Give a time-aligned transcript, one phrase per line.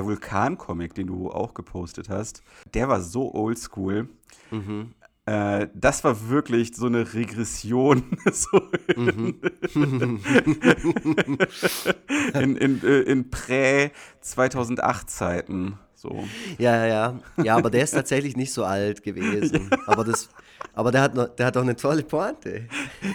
[0.00, 2.42] der Vulkan-Comic, den du auch gepostet hast,
[2.72, 4.08] der war so oldschool.
[4.50, 4.94] Mhm.
[5.26, 8.62] Äh, das war wirklich so eine Regression so
[8.96, 9.38] in,
[12.32, 15.74] in, in, äh, in Prä-2008-Zeiten.
[15.94, 16.24] So.
[16.56, 19.68] Ja, ja, ja, aber der ist tatsächlich nicht so alt gewesen.
[19.70, 19.78] Ja.
[19.86, 20.30] Aber, das,
[20.72, 22.68] aber der, hat noch, der hat auch eine tolle Pointe.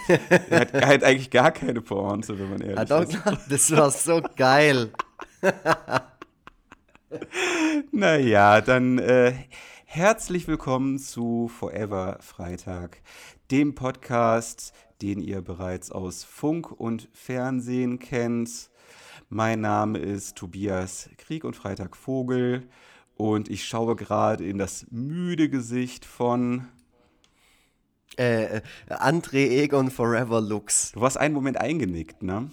[0.07, 0.19] Er
[0.59, 3.17] hat, er hat eigentlich gar keine Pointe, wenn man ehrlich ah, doch, ist.
[3.49, 4.91] Das war so geil.
[7.91, 9.33] Naja, dann äh,
[9.85, 13.01] herzlich willkommen zu Forever Freitag,
[13.51, 18.69] dem Podcast, den ihr bereits aus Funk und Fernsehen kennt.
[19.29, 22.67] Mein Name ist Tobias Krieg und Freitag Vogel
[23.15, 26.67] und ich schaue gerade in das müde Gesicht von
[28.17, 30.91] äh, André Egon Forever Lux.
[30.93, 32.49] Du warst einen Moment eingenickt, ne?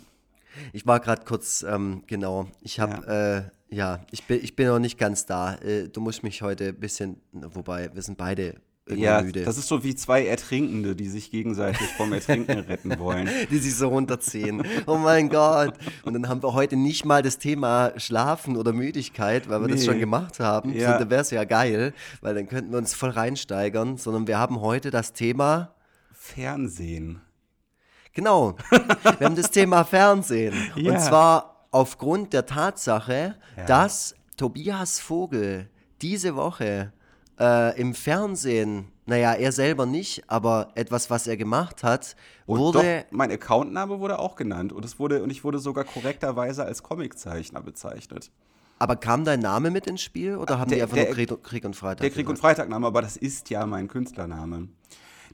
[0.73, 2.49] Ich war gerade kurz, ähm, genau.
[2.61, 3.39] Ich habe, ja.
[3.39, 5.55] Äh, ja, ich bin, ich bin noch nicht ganz da.
[5.57, 9.45] Äh, du musst mich heute ein bisschen, wobei wir sind beide ja, müde.
[9.45, 13.29] das ist so wie zwei Ertrinkende, die sich gegenseitig vom Ertrinken retten wollen.
[13.51, 14.63] Die sich so runterziehen.
[14.87, 15.75] Oh mein Gott.
[16.05, 19.75] Und dann haben wir heute nicht mal das Thema Schlafen oder Müdigkeit, weil wir nee.
[19.75, 20.75] das schon gemacht haben.
[20.75, 20.95] Ja.
[20.95, 24.39] So, da wäre es ja geil, weil dann könnten wir uns voll reinsteigern, sondern wir
[24.39, 25.75] haben heute das Thema
[26.13, 27.21] Fernsehen.
[28.13, 28.57] Genau.
[29.19, 30.55] Wir haben das Thema Fernsehen.
[30.77, 30.93] Ja.
[30.93, 33.65] Und zwar aufgrund der Tatsache, ja.
[33.65, 35.69] dass Tobias Vogel
[36.01, 36.93] diese Woche
[37.39, 42.79] äh, im Fernsehen, naja, er selber nicht, aber etwas, was er gemacht hat, und wurde.
[42.79, 46.83] Doch, mein Accountname wurde auch genannt und, es wurde, und ich wurde sogar korrekterweise als
[46.83, 48.31] Comiczeichner bezeichnet.
[48.79, 51.43] Aber kam dein Name mit ins Spiel oder haben der, die einfach der, nur Krieg,
[51.43, 52.01] Krieg, und Freitag?
[52.01, 54.69] Der Krieg und Freitagname, aber das ist ja mein Künstlername.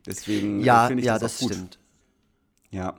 [0.04, 1.54] Deswegen ja, finde ich ja, das, das gut.
[1.54, 1.78] stimmt.
[2.70, 2.94] Ja.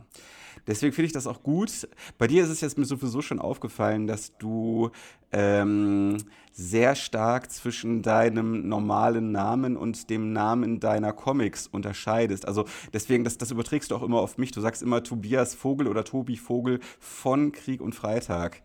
[0.67, 1.87] Deswegen finde ich das auch gut.
[2.17, 4.91] Bei dir ist es jetzt mir sowieso schon aufgefallen, dass du
[5.31, 6.17] ähm,
[6.51, 12.47] sehr stark zwischen deinem normalen Namen und dem Namen deiner Comics unterscheidest.
[12.47, 14.51] Also deswegen, das, das überträgst du auch immer auf mich.
[14.51, 18.61] Du sagst immer Tobias Vogel oder Tobi Vogel von Krieg und Freitag.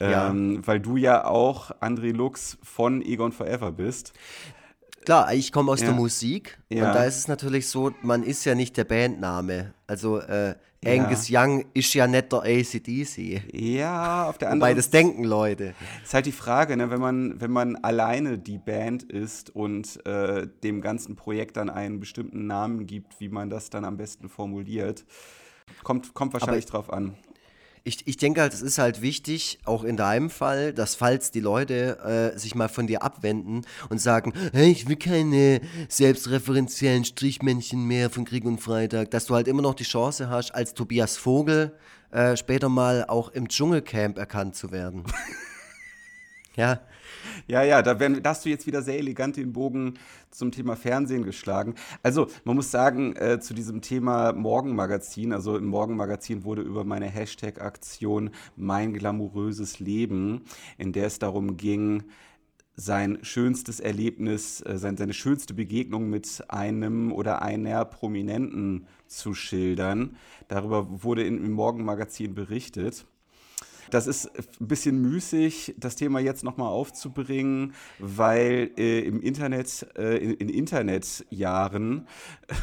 [0.00, 0.30] Ja.
[0.30, 4.12] Ähm, weil du ja auch André Lux von Egon Forever bist.
[5.04, 5.88] Klar, ich komme aus ja.
[5.88, 6.86] der Musik ja.
[6.86, 9.74] und da ist es natürlich so, man ist ja nicht der Bandname.
[9.92, 10.54] Also äh,
[10.86, 11.44] Angus ja.
[11.44, 13.42] Young ist ja nicht der ACDC.
[13.52, 14.76] Ja, auf der anderen Seite.
[14.76, 15.74] das denken Leute.
[16.02, 20.48] Ist halt die Frage, ne, wenn, man, wenn man alleine die Band ist und äh,
[20.64, 25.04] dem ganzen Projekt dann einen bestimmten Namen gibt, wie man das dann am besten formuliert,
[25.84, 27.18] kommt, kommt wahrscheinlich Aber drauf an
[27.84, 31.40] ich, ich denke halt, es ist halt wichtig, auch in deinem Fall, dass falls die
[31.40, 37.84] Leute äh, sich mal von dir abwenden und sagen, hey, ich will keine selbstreferenziellen Strichmännchen
[37.84, 41.16] mehr von Krieg und Freitag, dass du halt immer noch die Chance hast, als Tobias
[41.16, 41.76] Vogel
[42.12, 45.04] äh, später mal auch im Dschungelcamp erkannt zu werden.
[46.56, 46.80] ja.
[47.46, 49.94] Ja, ja, da, werden, da, hast du jetzt wieder sehr elegant den Bogen
[50.30, 51.74] zum Thema Fernsehen geschlagen.
[52.02, 57.06] Also, man muss sagen, äh, zu diesem Thema Morgenmagazin, also im Morgenmagazin wurde über meine
[57.06, 60.42] Hashtag-Aktion Mein glamouröses Leben,
[60.78, 62.04] in der es darum ging,
[62.74, 70.16] sein schönstes Erlebnis, äh, sein, seine schönste Begegnung mit einem oder einer Prominenten zu schildern.
[70.48, 73.06] Darüber wurde im Morgenmagazin berichtet.
[73.90, 80.16] Das ist ein bisschen müßig, das Thema jetzt nochmal aufzubringen, weil äh, im Internet, äh,
[80.18, 82.06] in, in, Internetjahren,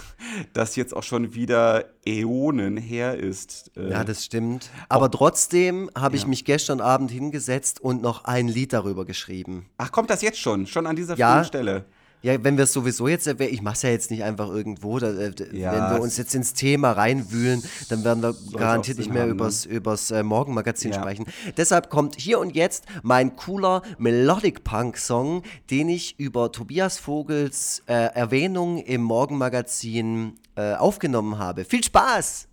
[0.54, 3.72] das jetzt auch schon wieder Äonen her ist.
[3.78, 4.70] Äh, ja, das stimmt.
[4.88, 9.70] Aber trotzdem habe ich mich gestern Abend hingesetzt und noch ein Lied darüber geschrieben.
[9.78, 10.68] Ach, kommt das jetzt schon?
[10.68, 11.86] Schon an dieser ja, Stelle?
[12.22, 15.00] Ja, wenn wir es sowieso jetzt erwähnen, ich mache es ja jetzt nicht einfach irgendwo,
[15.00, 19.10] da, äh, ja, wenn wir uns jetzt ins Thema reinwühlen, dann werden wir garantiert nicht
[19.10, 19.76] mehr haben, übers, ne?
[19.76, 21.00] übers äh, Morgenmagazin ja.
[21.00, 21.26] sprechen.
[21.56, 27.84] Deshalb kommt hier und jetzt mein cooler Melodic Punk Song, den ich über Tobias Vogels
[27.88, 31.64] äh, Erwähnung im Morgenmagazin äh, aufgenommen habe.
[31.64, 32.50] Viel Spaß!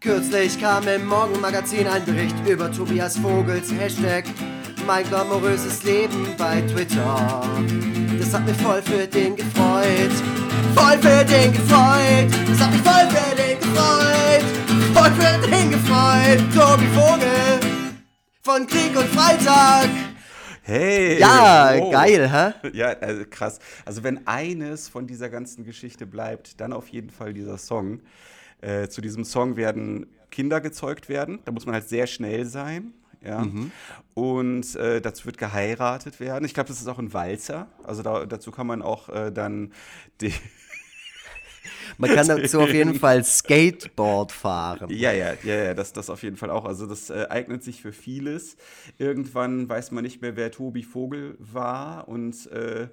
[0.00, 4.26] Kürzlich kam im Morgenmagazin ein Bericht über Tobias Vogels Hashtag
[4.86, 7.42] mein glamouröses Leben bei Twitter.
[8.18, 10.12] Das hat mich voll für den gefreut.
[10.74, 12.30] Voll für den gefreut.
[12.48, 14.44] Das hat mich voll für den gefreut.
[14.92, 16.40] Voll für den gefreut.
[16.54, 17.60] Tobi Vogel
[18.42, 19.88] von Krieg und Freitag.
[20.62, 21.18] Hey!
[21.18, 21.90] Ja, oh.
[21.90, 22.70] geil, hä?
[22.72, 23.58] Ja, also krass.
[23.84, 28.00] Also wenn eines von dieser ganzen Geschichte bleibt, dann auf jeden Fall dieser Song.
[28.60, 31.40] Äh, zu diesem Song werden Kinder gezeugt werden.
[31.44, 32.94] Da muss man halt sehr schnell sein.
[33.24, 33.44] Ja?
[33.44, 33.72] Mhm.
[34.14, 36.44] Und äh, dazu wird geheiratet werden.
[36.44, 37.66] Ich glaube, das ist auch ein Walzer.
[37.82, 39.72] Also da, dazu kann man auch äh, dann
[40.20, 40.32] die
[41.98, 44.90] Man kann dazu auf jeden Fall Skateboard fahren.
[44.90, 46.64] Ja, ja, ja, ja, das, das auf jeden Fall auch.
[46.64, 48.56] Also das äh, eignet sich für vieles.
[48.98, 52.88] Irgendwann weiß man nicht mehr, wer Tobi Vogel war und äh,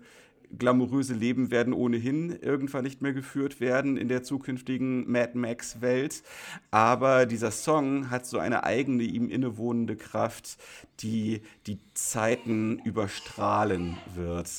[0.57, 6.23] glamouröse Leben werden ohnehin irgendwann nicht mehr geführt werden in der zukünftigen Mad Max-Welt.
[6.71, 10.57] Aber dieser Song hat so eine eigene ihm innewohnende Kraft,
[10.99, 14.49] die die Zeiten überstrahlen wird.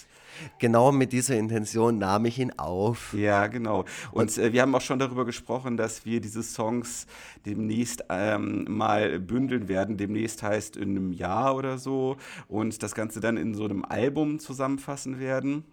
[0.58, 3.12] Genau mit dieser Intention nahm ich ihn auf.
[3.12, 3.80] Ja, genau.
[4.12, 7.06] Und, Und äh, wir haben auch schon darüber gesprochen, dass wir diese Songs
[7.44, 9.96] demnächst ähm, mal bündeln werden.
[9.96, 12.16] Demnächst heißt in einem Jahr oder so.
[12.48, 15.64] Und das Ganze dann in so einem Album zusammenfassen werden.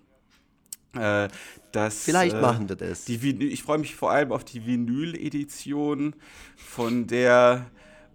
[0.95, 1.27] Äh,
[1.71, 3.05] das, Vielleicht äh, machen wir das.
[3.05, 3.15] Die,
[3.51, 6.15] ich freue mich vor allem auf die Vinyl-Edition,
[6.55, 7.69] von der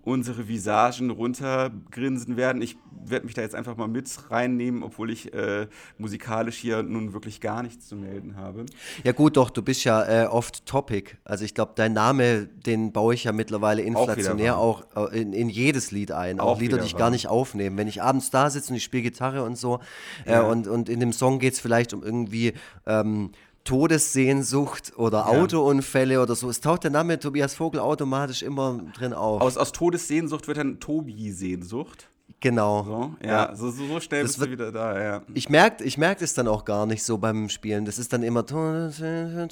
[0.05, 2.61] unsere Visagen runtergrinsen werden.
[2.62, 5.67] Ich werde mich da jetzt einfach mal mit reinnehmen, obwohl ich äh,
[5.99, 8.67] musikalisch hier nun wirklich gar nichts zu melden habe.
[9.03, 11.12] Ja gut, doch, du bist ja äh, oft Topic.
[11.25, 15.33] Also ich glaube, dein Name, den baue ich ja mittlerweile inflationär auch, auch äh, in,
[15.33, 16.41] in, jedes Lied ein.
[16.41, 17.77] Auch, auch Lieder, die ich gar nicht aufnehme.
[17.77, 19.81] Wenn ich abends da sitze und ich spiele Gitarre und so
[20.27, 20.43] äh, ja.
[20.43, 22.53] und, und in dem Song geht es vielleicht um irgendwie...
[22.87, 23.31] Ähm,
[23.65, 25.25] Todessehnsucht oder ja.
[25.27, 26.49] Autounfälle oder so.
[26.51, 29.41] Es taucht der Name Tobias Vogel automatisch immer drin auf.
[29.41, 32.11] Aus, aus Todessehnsucht wird dann Tobi-Sehnsucht.
[32.44, 32.85] Genau.
[32.85, 33.56] So, ja, ja.
[33.56, 35.23] So, so, schnell das bist wird, du wieder da, ja.
[35.32, 37.87] Ich merke ich merk das dann auch gar nicht so beim Spielen.
[37.87, 39.49] Das ist dann immer Tobias ja.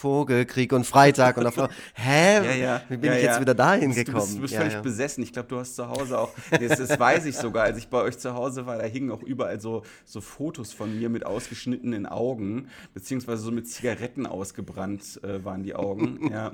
[0.00, 2.36] Vogel, Krieg und Freitag und dann hä?
[2.36, 2.82] Ja, ja.
[2.88, 4.14] Wie bin ja, ich jetzt wieder dahin gekommen?
[4.14, 5.24] Du bist, du bist völlig besessen.
[5.24, 8.00] Ich glaube, du hast zu Hause auch, das, das, weiß ich sogar, als ich bei
[8.00, 12.06] euch zu Hause war, da hingen auch überall so, so Fotos von mir mit ausgeschnittenen
[12.06, 16.20] Augen, beziehungsweise so mit Zigaretten ausgebrannt äh, waren die Augen.
[16.32, 16.52] ja.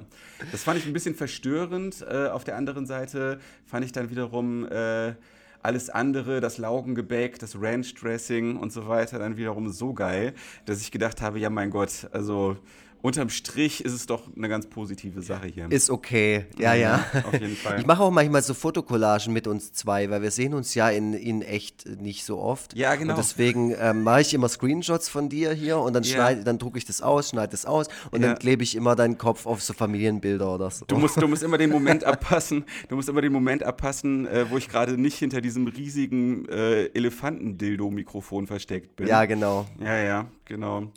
[0.52, 2.02] Das fand ich ein bisschen verstörend.
[2.08, 5.14] Äh, auf der anderen Seite fand ich dann wiederum wiederum äh,
[5.60, 10.34] alles andere, das Laugengebäck, das Ranch-Dressing und so weiter, dann wiederum so geil,
[10.66, 12.56] dass ich gedacht habe, ja mein Gott, also
[13.02, 15.70] unterm Strich ist es doch eine ganz positive Sache hier.
[15.70, 17.04] Ist okay, ja, ja.
[17.12, 17.24] ja.
[17.24, 17.78] Auf jeden Fall.
[17.78, 21.14] Ich mache auch manchmal so Fotokollagen mit uns zwei, weil wir sehen uns ja in,
[21.14, 22.74] in echt nicht so oft.
[22.74, 23.14] Ja, genau.
[23.14, 26.34] Und deswegen ähm, mache ich immer Screenshots von dir hier und dann, ja.
[26.34, 28.28] dann drucke ich das aus, schneide das aus und ja.
[28.28, 30.84] dann klebe ich immer deinen Kopf auf so Familienbilder oder so.
[30.86, 34.50] Du musst, du musst immer den Moment abpassen, du musst immer den Moment abpassen, äh,
[34.50, 39.06] wo ich gerade nicht hinter diesem riesigen äh, Elefantendildo-Mikrofon versteckt bin.
[39.06, 39.66] Ja, genau.
[39.80, 40.90] Ja, ja, genau.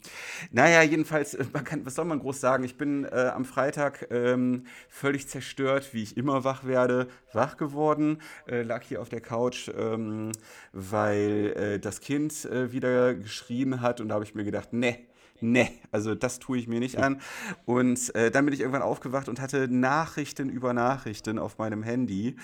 [0.51, 2.63] Naja, jedenfalls, man kann, was soll man groß sagen?
[2.63, 8.23] Ich bin äh, am Freitag ähm, völlig zerstört, wie ich immer wach werde, wach geworden,
[8.47, 10.31] äh, lag hier auf der Couch, ähm,
[10.73, 14.97] weil äh, das Kind äh, wieder geschrien hat und da habe ich mir gedacht, ne,
[15.41, 17.21] ne, also das tue ich mir nicht an.
[17.65, 22.35] Und äh, dann bin ich irgendwann aufgewacht und hatte Nachrichten über Nachrichten auf meinem Handy,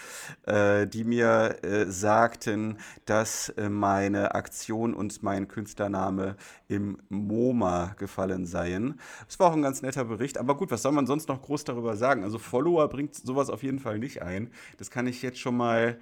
[0.46, 6.36] äh, die mir äh, sagten, dass äh, meine Aktion und mein Künstlername
[6.68, 9.00] im MoMA gefallen seien.
[9.28, 11.64] Es war auch ein ganz netter Bericht, aber gut, was soll man sonst noch groß
[11.64, 12.24] darüber sagen?
[12.24, 14.50] Also Follower bringt sowas auf jeden Fall nicht ein.
[14.78, 15.98] Das kann ich jetzt schon mal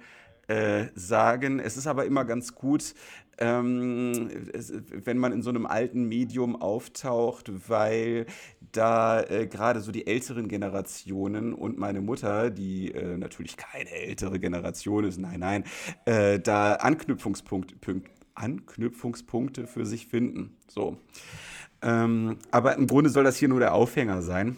[0.48, 1.58] äh, sagen.
[1.58, 2.94] Es ist aber immer ganz gut,
[3.38, 8.26] ähm, es, wenn man in so einem alten Medium auftaucht, weil
[8.72, 14.38] da äh, gerade so die älteren Generationen und meine Mutter, die äh, natürlich keine ältere
[14.38, 15.64] Generation ist, nein, nein,
[16.04, 17.76] äh, da Anknüpfungspunkte,
[18.34, 20.56] Anknüpfungspunkte für sich finden.
[20.68, 20.98] So.
[21.82, 24.56] Ähm, aber im Grunde soll das hier nur der Aufhänger sein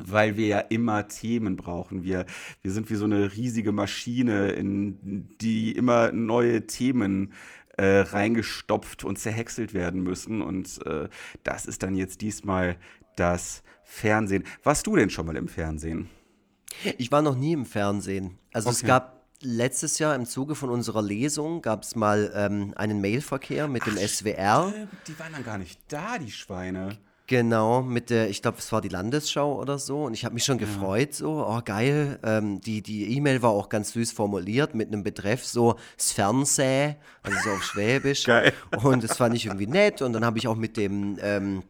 [0.00, 2.04] weil wir ja immer Themen brauchen.
[2.04, 2.26] Wir,
[2.62, 7.32] wir sind wie so eine riesige Maschine, in die immer neue Themen
[7.78, 10.42] äh, reingestopft und zerhäckselt werden müssen.
[10.42, 11.08] Und äh,
[11.42, 12.76] das ist dann jetzt diesmal
[13.16, 14.44] das Fernsehen.
[14.62, 16.10] Warst du denn schon mal im Fernsehen?
[16.98, 18.38] Ich war noch nie im Fernsehen.
[18.52, 18.76] Also okay.
[18.76, 23.68] es gab letztes Jahr im Zuge von unserer Lesung gab es mal ähm, einen Mailverkehr
[23.68, 24.72] mit dem Ach, SWR.
[25.06, 26.98] Die waren dann gar nicht da, die Schweine.
[27.28, 30.04] Genau, mit der, ich glaube, es war die Landesschau oder so.
[30.04, 30.64] Und ich habe mich schon ja.
[30.64, 32.18] gefreut, so, oh geil.
[32.24, 36.94] Ähm, die die E-Mail war auch ganz süß formuliert mit einem Betreff so, das Fernseh,
[37.22, 38.24] also so auf Schwäbisch.
[38.24, 38.54] geil.
[38.82, 40.00] Und das fand ich irgendwie nett.
[40.00, 41.64] Und dann habe ich auch mit dem ähm,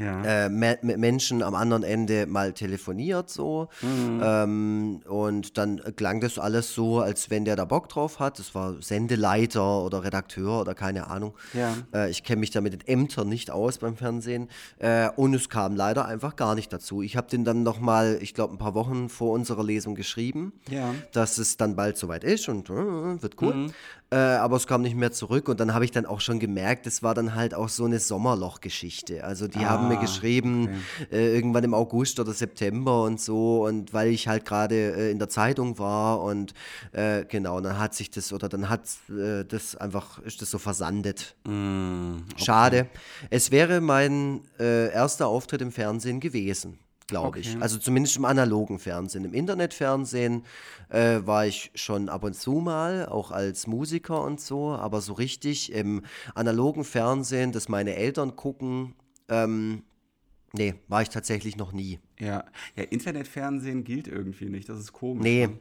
[0.00, 0.46] ja.
[0.46, 3.68] äh, mit Menschen am anderen Ende mal telefoniert so.
[3.82, 4.20] Mhm.
[4.22, 8.38] Ähm, und dann klang das alles so, als wenn der da Bock drauf hat.
[8.38, 11.34] Das war Sendeleiter oder Redakteur oder keine Ahnung.
[11.52, 11.76] Ja.
[11.94, 14.48] Äh, ich kenne mich da mit den Ämtern nicht aus beim Fernsehen.
[14.78, 17.02] Äh, und es kam leider einfach gar nicht dazu.
[17.02, 20.94] Ich habe den dann nochmal, ich glaube, ein paar Wochen vor unserer Lesung geschrieben, ja.
[21.12, 23.54] dass es dann bald soweit ist und äh, wird gut.
[23.54, 23.72] Mhm.
[24.10, 26.86] Äh, aber es kam nicht mehr zurück und dann habe ich dann auch schon gemerkt,
[26.86, 29.22] es war dann halt auch so eine Sommerloch-Geschichte.
[29.22, 31.16] Also die ah, haben mir ah, geschrieben, okay.
[31.16, 35.18] äh, irgendwann im August oder September und so und weil ich halt gerade äh, in
[35.18, 36.54] der Zeitung war und
[36.92, 40.58] äh, genau, dann hat sich das oder dann hat äh, das einfach, ist das so
[40.58, 41.36] versandet.
[41.44, 42.44] Mm, okay.
[42.44, 42.86] Schade.
[43.30, 46.78] Es wäre mein äh, erster Auftritt im Fernsehen gewesen
[47.10, 47.40] glaube okay.
[47.40, 47.60] ich.
[47.60, 49.24] Also zumindest im analogen Fernsehen.
[49.24, 50.44] Im Internetfernsehen
[50.88, 55.12] äh, war ich schon ab und zu mal, auch als Musiker und so, aber so
[55.12, 56.02] richtig im
[56.34, 58.94] analogen Fernsehen, das meine Eltern gucken,
[59.28, 59.82] ähm,
[60.52, 61.98] nee, war ich tatsächlich noch nie.
[62.18, 62.44] Ja,
[62.76, 65.22] ja, Internetfernsehen gilt irgendwie nicht, das ist komisch.
[65.22, 65.46] Nee.
[65.46, 65.58] Ne?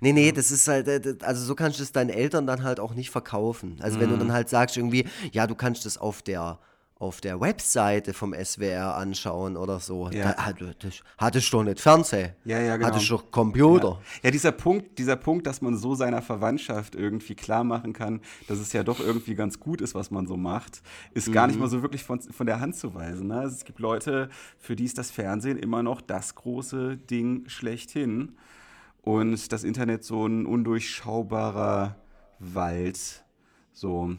[0.00, 2.80] Nee, nee, das ist halt, äh, also so kannst du es deinen Eltern dann halt
[2.80, 3.76] auch nicht verkaufen.
[3.80, 4.02] Also mhm.
[4.02, 4.20] wenn du mhm.
[4.20, 6.58] dann halt sagst irgendwie, ja, du kannst es auf der
[6.98, 10.08] auf der Webseite vom SWR anschauen oder so.
[10.10, 10.32] Ja.
[10.32, 12.32] Da, das, hattest du doch nicht Fernsehen.
[12.46, 12.88] Ja, ja, genau.
[12.88, 13.88] Hattest du doch Computer.
[13.88, 14.00] Ja.
[14.24, 18.58] ja, dieser Punkt, dieser Punkt, dass man so seiner Verwandtschaft irgendwie klar machen kann, dass
[18.58, 20.80] es ja doch irgendwie ganz gut ist, was man so macht,
[21.12, 21.32] ist mhm.
[21.32, 21.62] gar nicht mhm.
[21.62, 23.26] mal so wirklich von, von der Hand zu weisen.
[23.26, 23.42] Ne?
[23.42, 28.36] Es gibt Leute, für die ist das Fernsehen immer noch das große Ding schlechthin.
[29.02, 31.94] Und das Internet so ein undurchschaubarer
[32.40, 33.22] Wald.
[33.72, 34.16] So.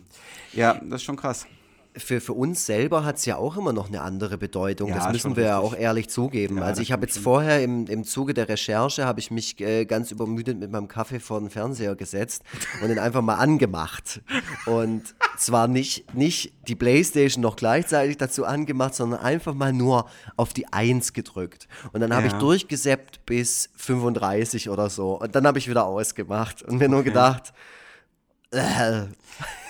[0.54, 1.48] Ja, das ist schon krass
[1.98, 4.90] für, für uns selber hat es ja auch immer noch eine andere Bedeutung.
[4.90, 6.58] Ja, das müssen wir ja auch ehrlich zugeben.
[6.58, 9.86] Ja, also ich habe jetzt vorher im, im Zuge der Recherche, habe ich mich äh,
[9.86, 12.44] ganz übermüdet mit meinem Kaffee vor den Fernseher gesetzt
[12.82, 14.22] und ihn einfach mal angemacht.
[14.66, 20.54] Und zwar nicht, nicht die Playstation noch gleichzeitig dazu angemacht, sondern einfach mal nur auf
[20.54, 21.68] die 1 gedrückt.
[21.94, 22.34] Und dann habe ja.
[22.34, 25.20] ich durchgesäppt bis 35 oder so.
[25.20, 27.54] Und dann habe ich wieder ausgemacht und mir nur gedacht,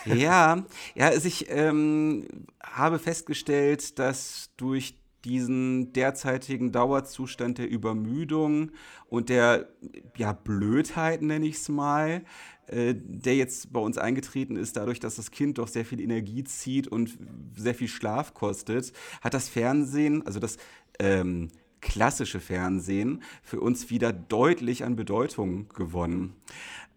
[0.06, 0.64] ja,
[0.96, 2.28] ja, also ich ähm,
[2.64, 8.72] habe festgestellt, dass durch diesen derzeitigen Dauerzustand der Übermüdung
[9.10, 9.68] und der
[10.16, 12.24] ja, Blödheit, nenne ich es mal,
[12.68, 16.44] äh, der jetzt bei uns eingetreten ist, dadurch, dass das Kind doch sehr viel Energie
[16.44, 17.18] zieht und
[17.56, 20.58] sehr viel Schlaf kostet, hat das Fernsehen, also das
[21.00, 21.50] ähm,
[21.82, 26.36] klassische Fernsehen, für uns wieder deutlich an Bedeutung gewonnen.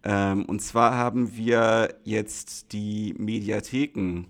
[0.03, 4.25] Ähm, und zwar haben wir jetzt die Mediatheken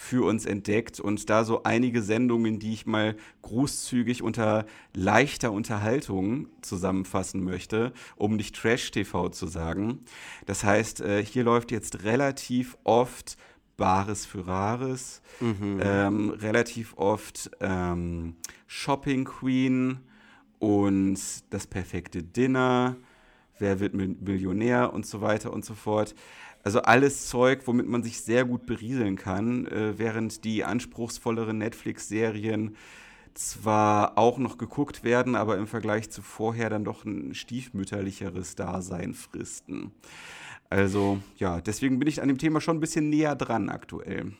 [0.00, 6.48] für uns entdeckt und da so einige Sendungen, die ich mal großzügig unter leichter Unterhaltung
[6.62, 10.00] zusammenfassen möchte, um nicht Trash-TV zu sagen.
[10.46, 13.36] Das heißt, äh, hier läuft jetzt relativ oft
[13.76, 15.80] Bares für Rares, mhm.
[15.82, 18.36] ähm, relativ oft ähm,
[18.66, 20.00] Shopping Queen
[20.58, 21.18] und
[21.50, 22.96] das perfekte Dinner
[23.60, 26.14] wer wird Millionär und so weiter und so fort.
[26.62, 32.76] Also alles Zeug, womit man sich sehr gut berieseln kann, äh, während die anspruchsvolleren Netflix-Serien
[33.34, 39.14] zwar auch noch geguckt werden, aber im Vergleich zu vorher dann doch ein stiefmütterlicheres Dasein
[39.14, 39.92] fristen.
[40.68, 44.32] Also ja, deswegen bin ich an dem Thema schon ein bisschen näher dran aktuell.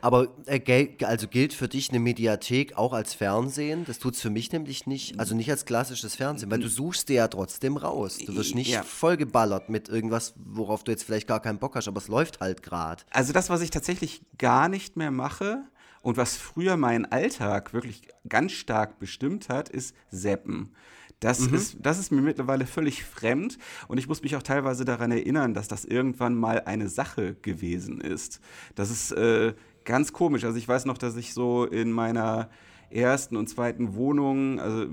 [0.00, 3.84] Aber äh, also gilt für dich eine Mediathek auch als Fernsehen?
[3.86, 5.18] Das tut es für mich nämlich nicht.
[5.18, 8.18] Also nicht als klassisches Fernsehen, weil du suchst dir ja trotzdem raus.
[8.18, 8.82] Du wirst nicht ja.
[8.82, 12.62] vollgeballert mit irgendwas, worauf du jetzt vielleicht gar keinen Bock hast, aber es läuft halt
[12.62, 13.02] gerade.
[13.10, 15.64] Also das, was ich tatsächlich gar nicht mehr mache
[16.02, 20.74] und was früher meinen Alltag wirklich ganz stark bestimmt hat, ist Seppen.
[21.20, 21.54] Das, mhm.
[21.54, 23.56] ist, das ist mir mittlerweile völlig fremd
[23.88, 28.02] und ich muss mich auch teilweise daran erinnern, dass das irgendwann mal eine Sache gewesen
[28.02, 28.40] ist.
[28.74, 30.44] Das ist äh, ganz komisch.
[30.44, 32.48] Also ich weiß noch, dass ich so in meiner
[32.90, 34.86] ersten und zweiten Wohnung, also,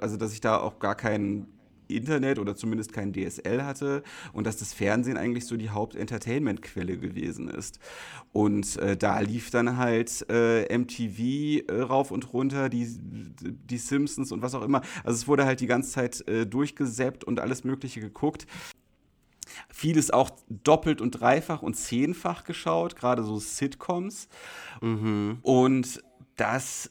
[0.00, 1.46] also dass ich da auch gar keinen
[1.88, 7.48] Internet oder zumindest kein DSL hatte und dass das Fernsehen eigentlich so die Hauptentertainment-Quelle gewesen
[7.48, 7.78] ist.
[8.32, 14.32] Und äh, da lief dann halt äh, MTV äh, rauf und runter, die, die Simpsons
[14.32, 14.82] und was auch immer.
[15.04, 18.46] Also es wurde halt die ganze Zeit äh, durchgesäppt und alles Mögliche geguckt.
[19.68, 24.28] Vieles auch doppelt und dreifach und zehnfach geschaut, gerade so Sitcoms.
[24.80, 25.38] Mhm.
[25.42, 26.02] Und
[26.36, 26.90] das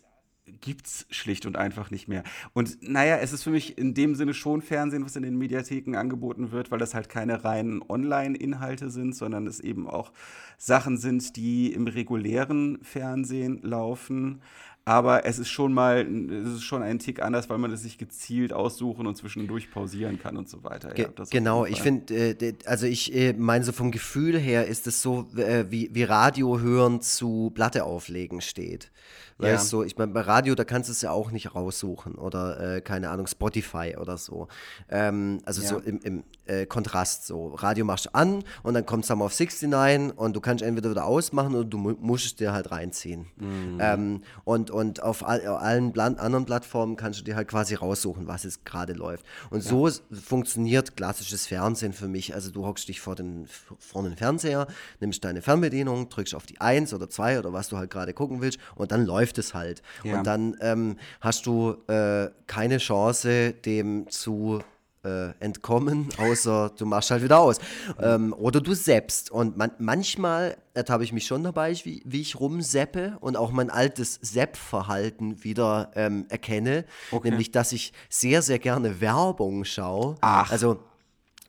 [0.61, 2.23] gibt es schlicht und einfach nicht mehr.
[2.53, 5.95] Und naja, es ist für mich in dem Sinne schon Fernsehen, was in den Mediatheken
[5.95, 10.11] angeboten wird, weil das halt keine reinen Online-Inhalte sind, sondern es eben auch
[10.57, 14.41] Sachen sind, die im regulären Fernsehen laufen.
[14.87, 17.97] Aber es ist schon mal, es ist schon ein Tick anders, weil man es sich
[17.97, 20.93] gezielt aussuchen und zwischendurch pausieren kann und so weiter.
[20.93, 24.85] Ge ja, genau, ich finde, äh, also ich äh, meine, so vom Gefühl her ist
[24.85, 28.91] es so, äh, wie, wie Radio hören zu Platte auflegen steht.
[29.37, 29.79] Weißt ja.
[29.79, 32.81] du, ich meine, bei Radio, da kannst du es ja auch nicht raussuchen oder, äh,
[32.81, 34.47] keine Ahnung, Spotify oder so.
[34.89, 35.67] Ähm, also ja.
[35.67, 37.47] so im, im äh, Kontrast so.
[37.47, 41.05] Radio machst du an und dann kommt Summer of 69 und du kannst entweder wieder
[41.05, 43.27] ausmachen oder du mu musst es dir halt reinziehen.
[43.35, 43.77] Mhm.
[43.81, 48.27] Ähm, und, und auf all, allen Plan anderen Plattformen kannst du dir halt quasi raussuchen,
[48.27, 49.25] was es gerade läuft.
[49.49, 49.69] Und ja.
[49.69, 52.33] so funktioniert klassisches Fernsehen für mich.
[52.33, 53.47] Also du hockst dich vor den,
[53.79, 54.67] vor den Fernseher,
[54.99, 58.41] nimmst deine Fernbedienung, drückst auf die 1 oder 2 oder was du halt gerade gucken
[58.41, 59.81] willst und dann läuft es halt.
[60.03, 60.17] Ja.
[60.17, 64.61] Und dann ähm, hast du äh, keine Chance, dem zu
[65.05, 67.59] äh, entkommen, außer du machst halt wieder aus.
[68.01, 69.31] Ähm, oder du seppst.
[69.31, 73.69] Und man, manchmal ertappe ich mich schon dabei, wie, wie ich rumseppe und auch mein
[73.69, 76.85] altes Sepp-Verhalten wieder ähm, erkenne.
[77.11, 77.29] Okay.
[77.29, 80.15] Nämlich, dass ich sehr, sehr gerne Werbung schaue.
[80.21, 80.51] Ach.
[80.51, 80.79] Also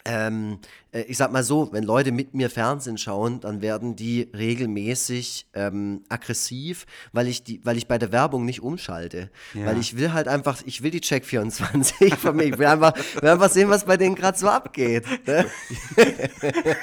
[0.07, 0.59] ähm,
[0.93, 5.49] äh, ich sag mal so, wenn Leute mit mir Fernsehen schauen, dann werden die regelmäßig
[5.55, 9.31] ähm, aggressiv, weil ich, die, weil ich bei der Werbung nicht umschalte.
[9.55, 9.67] Ja.
[9.67, 12.45] Weil ich will halt einfach, ich will die Check 24 von mir.
[12.45, 15.05] Ich will einfach, will einfach sehen, was bei denen gerade so abgeht.
[15.27, 15.47] Ne?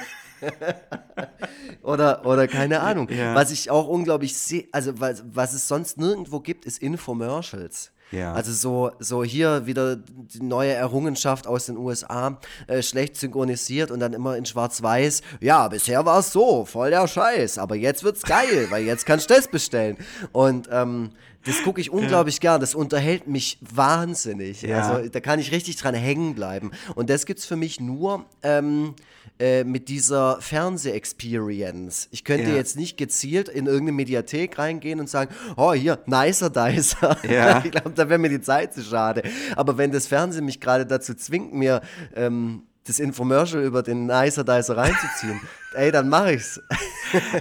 [1.81, 3.09] oder, oder keine Ahnung.
[3.09, 3.35] Ja.
[3.35, 7.91] Was ich auch unglaublich sehe, also was, was es sonst nirgendwo gibt, ist Infomercials.
[8.13, 8.33] Ja.
[8.33, 13.99] Also so, so hier wieder die neue Errungenschaft aus den USA, äh, schlecht synchronisiert und
[13.99, 15.21] dann immer in Schwarz-Weiß.
[15.39, 19.29] Ja, bisher war es so, voll der Scheiß, aber jetzt wird's geil, weil jetzt kannst
[19.29, 19.97] du das bestellen.
[20.31, 21.09] Und ähm,
[21.45, 22.51] das gucke ich unglaublich ja.
[22.51, 22.61] gern.
[22.61, 24.61] Das unterhält mich wahnsinnig.
[24.61, 24.89] Ja.
[24.89, 26.71] Also da kann ich richtig dran hängen bleiben.
[26.95, 28.25] Und das gibt's für mich nur.
[28.41, 28.95] Ähm,
[29.39, 32.07] äh, mit dieser Fernseh-Experience.
[32.11, 32.55] Ich könnte ja.
[32.55, 37.17] jetzt nicht gezielt in irgendeine Mediathek reingehen und sagen, oh, hier, nicer Dicer.
[37.27, 37.59] Ja.
[37.65, 39.23] ich glaube, da wäre mir die Zeit zu schade.
[39.55, 41.81] Aber wenn das Fernsehen mich gerade dazu zwingt, mir
[42.15, 45.41] ähm, das Infomercial über den Nicer Dicer reinzuziehen,
[45.73, 46.61] ey, dann mache ich's.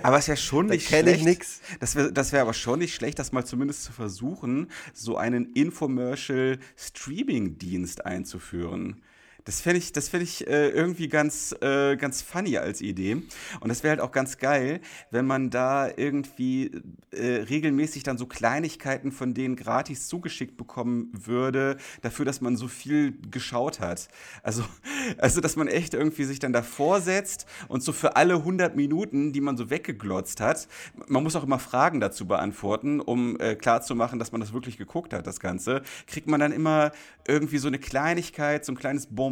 [0.02, 1.20] Aber es ja schon nicht schlecht.
[1.20, 1.60] Ich nix.
[1.80, 5.52] Das wäre das wär aber schon nicht schlecht, das mal zumindest zu versuchen, so einen
[5.54, 9.02] Infomercial-Streaming-Dienst einzuführen.
[9.44, 13.22] Das finde ich, das find ich äh, irgendwie ganz, äh, ganz funny als Idee.
[13.60, 14.80] Und das wäre halt auch ganz geil,
[15.10, 16.70] wenn man da irgendwie
[17.10, 22.68] äh, regelmäßig dann so Kleinigkeiten von denen gratis zugeschickt bekommen würde, dafür, dass man so
[22.68, 24.08] viel geschaut hat.
[24.44, 24.64] Also,
[25.18, 29.32] also dass man echt irgendwie sich dann davor setzt und so für alle 100 Minuten,
[29.32, 30.68] die man so weggeglotzt hat,
[31.08, 35.12] man muss auch immer Fragen dazu beantworten, um äh, klarzumachen, dass man das wirklich geguckt
[35.12, 36.92] hat, das Ganze, kriegt man dann immer
[37.26, 39.31] irgendwie so eine Kleinigkeit, so ein kleines Bonbon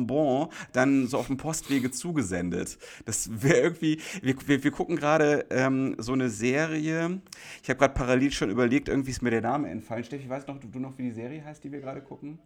[0.73, 2.78] dann so auf dem Postwege zugesendet.
[3.04, 7.21] Das wäre irgendwie, wir, wir, wir gucken gerade ähm, so eine Serie.
[7.62, 10.04] Ich habe gerade parallel schon überlegt, irgendwie ist mir der Name entfallen.
[10.04, 12.38] Steffi, weißt noch, du, du noch, wie die Serie heißt, die wir gerade gucken?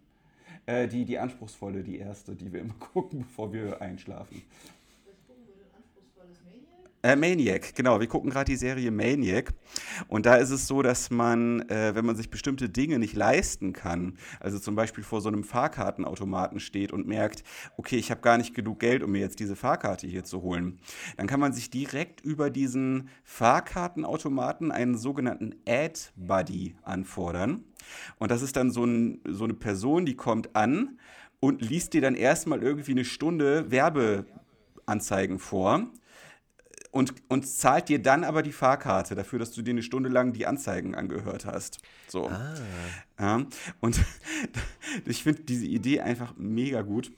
[0.65, 4.41] Äh, die, die anspruchsvolle, die erste, die wir immer gucken, bevor wir einschlafen.
[7.05, 7.99] Äh, Maniac, genau.
[7.99, 9.53] Wir gucken gerade die Serie Maniac.
[10.07, 13.73] Und da ist es so, dass man, äh, wenn man sich bestimmte Dinge nicht leisten
[13.73, 17.43] kann, also zum Beispiel vor so einem Fahrkartenautomaten steht und merkt,
[17.77, 20.79] okay, ich habe gar nicht genug Geld, um mir jetzt diese Fahrkarte hier zu holen,
[21.15, 27.65] dann kann man sich direkt über diesen Fahrkartenautomaten einen sogenannten Ad-Buddy anfordern.
[28.17, 30.97] Und das ist dann so, ein, so eine Person, die kommt an
[31.39, 35.91] und liest dir dann erstmal irgendwie eine Stunde Werbeanzeigen vor
[36.95, 40.31] und, und zahlt dir dann aber die Fahrkarte dafür, dass du dir eine Stunde lang
[40.31, 41.79] die Anzeigen angehört hast.
[42.07, 42.29] So.
[42.29, 42.55] Ah.
[43.19, 43.45] Ja,
[43.81, 43.99] und
[45.05, 47.11] ich finde diese Idee einfach mega gut.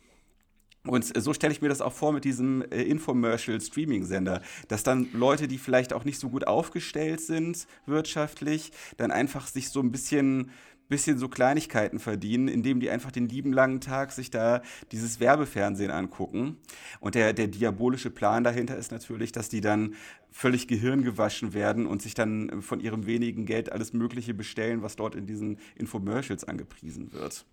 [0.83, 5.47] Und so stelle ich mir das auch vor mit diesem äh, Infomercial-Streaming-Sender, dass dann Leute,
[5.47, 10.49] die vielleicht auch nicht so gut aufgestellt sind wirtschaftlich, dann einfach sich so ein bisschen
[10.89, 15.91] bisschen so Kleinigkeiten verdienen, indem die einfach den lieben langen Tag sich da dieses Werbefernsehen
[15.91, 16.57] angucken.
[16.99, 19.95] Und der, der diabolische Plan dahinter ist natürlich, dass die dann
[20.31, 25.15] völlig gehirngewaschen werden und sich dann von ihrem wenigen Geld alles Mögliche bestellen, was dort
[25.15, 27.45] in diesen Infomercials angepriesen wird.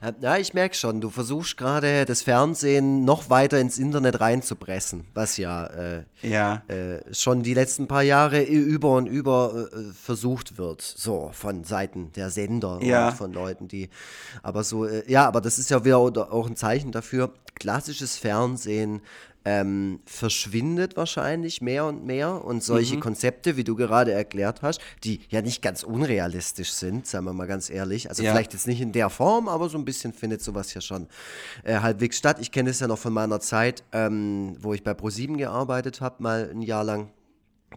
[0.00, 5.06] Äh, ja, ich merke schon, du versuchst gerade das Fernsehen noch weiter ins Internet reinzupressen,
[5.14, 6.62] was ja, äh, ja.
[6.68, 12.12] Äh, schon die letzten paar Jahre über und über äh, versucht wird, so von Seiten
[12.12, 13.08] der Sender ja.
[13.08, 13.88] und von Leuten, die,
[14.42, 19.00] aber so, äh, ja, aber das ist ja wieder auch ein Zeichen dafür, klassisches Fernsehen
[19.44, 22.44] ähm, verschwindet wahrscheinlich mehr und mehr.
[22.44, 23.00] Und solche mhm.
[23.00, 27.46] Konzepte, wie du gerade erklärt hast, die ja nicht ganz unrealistisch sind, sagen wir mal
[27.46, 28.08] ganz ehrlich.
[28.08, 28.32] Also ja.
[28.32, 31.06] vielleicht jetzt nicht in der Form, aber so ein bisschen findet sowas ja schon
[31.64, 32.38] äh, halbwegs statt.
[32.40, 36.22] Ich kenne es ja noch von meiner Zeit, ähm, wo ich bei ProSieben gearbeitet habe,
[36.22, 37.10] mal ein Jahr lang.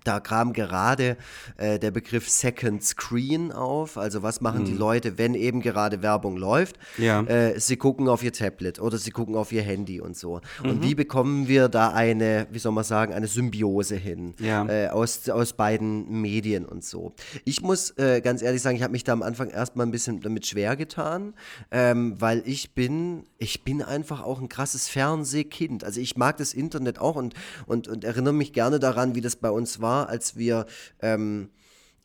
[0.04, 1.18] Da kam gerade
[1.58, 3.98] äh, der Begriff Second Screen auf.
[3.98, 4.66] Also was machen mhm.
[4.66, 6.78] die Leute, wenn eben gerade Werbung läuft?
[6.98, 7.22] Ja.
[7.24, 10.42] Äh, sie gucken auf ihr Tablet oder sie gucken auf ihr Handy und so.
[10.64, 10.70] Mhm.
[10.70, 14.68] Und wie bekommen wir da eine, wie soll man sagen, eine Symbiose hin ja.
[14.68, 17.14] äh, aus, aus beiden Medien und so?
[17.46, 20.22] Ich muss äh, ganz ehrlich sagen, ich habe mich da am Anfang erstmal ein bisschen
[20.22, 21.34] damit schwer getan,
[21.72, 25.84] ähm, weil ich bin, ich bin einfach auch ein krasses Fernsehkind.
[25.84, 27.34] Also ich mag das Internet auch und,
[27.66, 30.66] und, und erinnere mich gerne daran, wie das bei uns war war, als wir
[31.02, 31.52] ähm,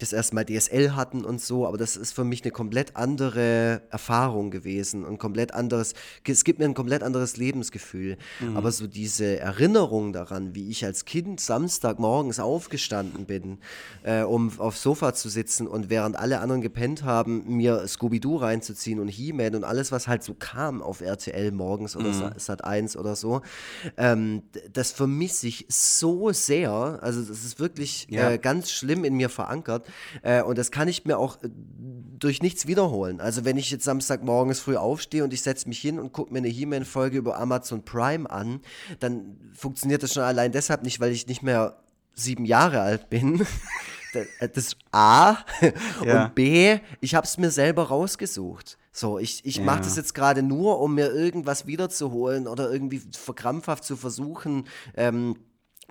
[0.03, 3.83] das erste Mal DSL hatten und so, aber das ist für mich eine komplett andere
[3.91, 5.95] Erfahrung gewesen und komplett anderes,
[6.27, 8.17] es gibt mir ein komplett anderes Lebensgefühl.
[8.41, 8.57] Mhm.
[8.57, 13.59] Aber so diese Erinnerung daran, wie ich als Kind Samstagmorgens aufgestanden bin,
[14.03, 19.01] äh, um aufs Sofa zu sitzen und während alle anderen gepennt haben, mir Scooby-Doo reinzuziehen
[19.01, 22.33] und He-Man und alles, was halt so kam auf RTL morgens oder mhm.
[22.37, 23.43] Sat 1 oder so,
[23.97, 26.71] ähm, das vermisse ich so sehr.
[27.03, 28.31] Also das ist wirklich ja.
[28.31, 29.87] äh, ganz schlimm in mir verankert.
[30.23, 31.49] Äh, und das kann ich mir auch äh,
[32.19, 33.21] durch nichts wiederholen.
[33.21, 36.39] Also wenn ich jetzt Samstagmorgens früh aufstehe und ich setze mich hin und gucke mir
[36.39, 38.61] eine He-Man-Folge über Amazon Prime an,
[38.99, 41.77] dann funktioniert das schon allein deshalb nicht, weil ich nicht mehr
[42.15, 43.47] sieben Jahre alt bin.
[44.13, 45.37] Äh, das A
[46.05, 46.25] ja.
[46.25, 48.77] und B, ich habe es mir selber rausgesucht.
[48.93, 49.63] So, ich, ich ja.
[49.63, 54.65] mache das jetzt gerade nur, um mir irgendwas wiederzuholen oder irgendwie verkrampfhaft zu versuchen,
[54.97, 55.37] ähm,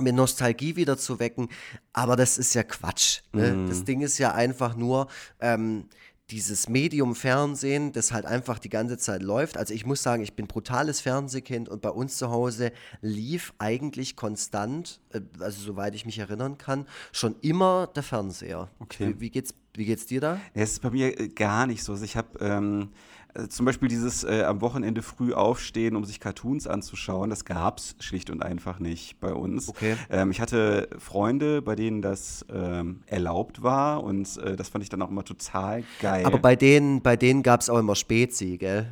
[0.02, 1.50] mir Nostalgie wieder zu wecken.
[1.94, 3.22] Aber das ist ja Quatsch.
[3.32, 3.54] Ne?
[3.54, 3.70] Mm.
[3.70, 5.08] Das Ding ist ja einfach nur
[5.40, 5.86] ähm,
[6.32, 9.58] dieses Medium Fernsehen, das halt einfach die ganze Zeit läuft.
[9.58, 14.16] Also ich muss sagen, ich bin brutales Fernsehkind und bei uns zu Hause lief eigentlich
[14.16, 18.70] konstant, äh, also soweit ich mich erinnern kann, schon immer der Fernseher.
[18.80, 19.16] Okay.
[19.16, 20.40] Wie, wie geht's, wie geht's dir da?
[20.54, 21.94] Es ist bei mir äh, gar nicht so.
[21.94, 22.90] Also ich habe ähm
[23.34, 27.78] äh, zum Beispiel dieses äh, am Wochenende früh aufstehen, um sich Cartoons anzuschauen, das gab
[27.78, 29.70] es schlicht und einfach nicht bei uns.
[29.70, 29.96] Okay.
[30.10, 34.90] Ähm, ich hatte Freunde, bei denen das ähm, erlaubt war und äh, das fand ich
[34.90, 36.26] dann auch immer total geil.
[36.26, 38.88] Aber bei denen, bei denen gab es auch immer Spezi, gell?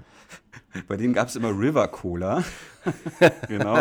[0.87, 2.43] Bei denen gab es immer River Cola.
[3.47, 3.79] genau.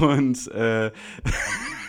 [0.00, 0.90] Und äh,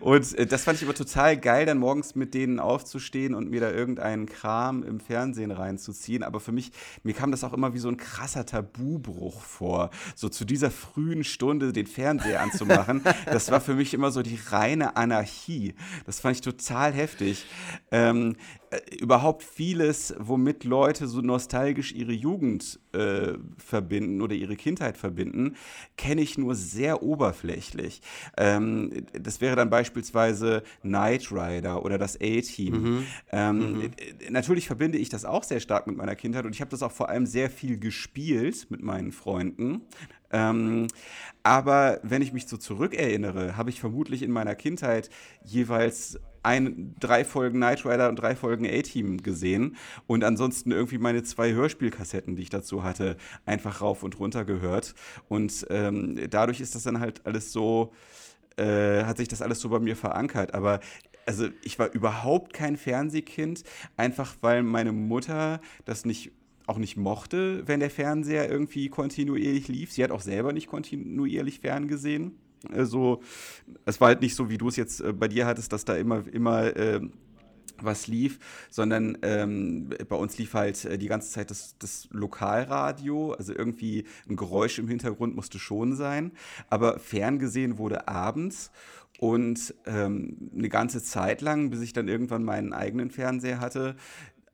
[0.00, 3.60] und äh, das fand ich aber total geil, dann morgens mit denen aufzustehen und mir
[3.60, 6.22] da irgendeinen Kram im Fernsehen reinzuziehen.
[6.22, 9.90] Aber für mich, mir kam das auch immer wie so ein krasser Tabubruch vor.
[10.14, 14.38] So zu dieser frühen Stunde den Fernseher anzumachen, das war für mich immer so die
[14.50, 15.74] reine Anarchie.
[16.06, 17.46] Das fand ich total heftig.
[17.90, 18.61] Ähm, äh,
[19.00, 25.56] überhaupt vieles, womit Leute so nostalgisch ihre Jugend äh, verbinden oder ihre Kindheit verbinden,
[25.96, 28.00] kenne ich nur sehr oberflächlich.
[28.36, 32.82] Ähm, das wäre dann beispielsweise Knight Rider oder das A-Team.
[32.82, 33.06] Mhm.
[33.30, 33.90] Ähm, mhm.
[34.30, 36.92] Natürlich verbinde ich das auch sehr stark mit meiner Kindheit und ich habe das auch
[36.92, 39.82] vor allem sehr viel gespielt mit meinen Freunden.
[40.32, 40.88] Ähm,
[41.42, 45.10] aber wenn ich mich so zurückerinnere, habe ich vermutlich in meiner Kindheit
[45.44, 49.76] jeweils ein, drei Folgen Knight Rider und drei Folgen A-Team gesehen
[50.06, 54.94] und ansonsten irgendwie meine zwei Hörspielkassetten, die ich dazu hatte, einfach rauf und runter gehört.
[55.28, 57.92] Und ähm, dadurch ist das dann halt alles so,
[58.56, 60.54] äh, hat sich das alles so bei mir verankert.
[60.54, 60.80] Aber
[61.26, 63.62] also ich war überhaupt kein Fernsehkind,
[63.96, 66.32] einfach weil meine Mutter das nicht
[66.66, 69.92] auch nicht mochte, wenn der Fernseher irgendwie kontinuierlich lief.
[69.92, 72.38] Sie hat auch selber nicht kontinuierlich ferngesehen.
[72.70, 73.22] Also,
[73.84, 75.96] es war halt nicht so, wie du es jetzt äh, bei dir hattest, dass da
[75.96, 77.00] immer, immer äh,
[77.84, 78.38] was lief,
[78.70, 84.04] sondern ähm, bei uns lief halt äh, die ganze Zeit das, das, Lokalradio, also irgendwie
[84.28, 86.32] ein Geräusch im Hintergrund musste schon sein,
[86.70, 88.70] aber ferngesehen wurde abends.
[89.18, 93.94] Und ähm, eine ganze Zeit lang, bis ich dann irgendwann meinen eigenen Fernseher hatte,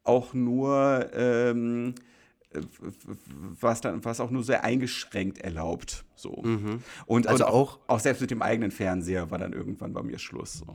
[0.04, 1.94] auch nur ähm,
[3.60, 6.82] was dann was auch nur sehr eingeschränkt erlaubt so mhm.
[7.06, 10.18] und also und auch, auch selbst mit dem eigenen Fernseher war dann irgendwann bei mir
[10.18, 10.66] Schluss so.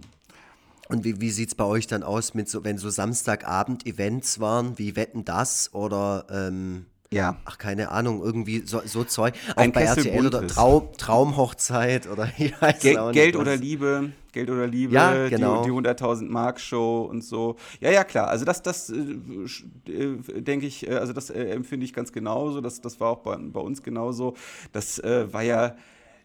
[0.89, 4.77] Und wie, wie sieht es bei euch dann aus, mit so, wenn so Samstagabend-Events waren,
[4.77, 7.37] wie Wetten das oder ähm, ja.
[7.45, 9.33] Ach, keine Ahnung, irgendwie so, so Zeug.
[9.55, 13.35] Auch Ein bei Kessel RTL oder Traum, Traumhochzeit oder ich weiß Gel auch nicht Geld
[13.35, 15.63] oder Liebe, Geld oder Liebe, ja, genau.
[15.63, 17.55] die, die 100.000 Mark Show und so.
[17.79, 18.27] Ja, ja, klar.
[18.27, 22.61] Also das, das äh, äh denke ich, äh, also das äh, empfinde ich ganz genauso.
[22.61, 24.35] Das, das war auch bei, bei uns genauso.
[24.71, 25.75] Das äh, war ja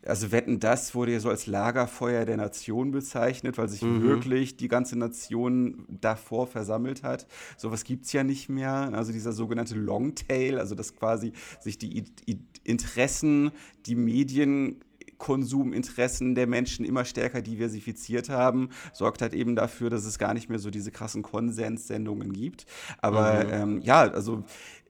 [0.07, 4.03] also Wetten, das wurde ja so als Lagerfeuer der Nation bezeichnet, weil sich mhm.
[4.03, 7.27] wirklich die ganze Nation davor versammelt hat.
[7.57, 8.91] Sowas gibt es ja nicht mehr.
[8.93, 13.51] Also dieser sogenannte Longtail, also dass quasi sich die I Interessen,
[13.87, 14.85] die Medien
[15.19, 20.49] Konsuminteressen der Menschen immer stärker diversifiziert haben, sorgt halt eben dafür, dass es gar nicht
[20.49, 22.67] mehr so diese krassen Konsenssendungen gibt.
[23.03, 23.53] Aber mhm.
[23.53, 24.45] ähm, ja, also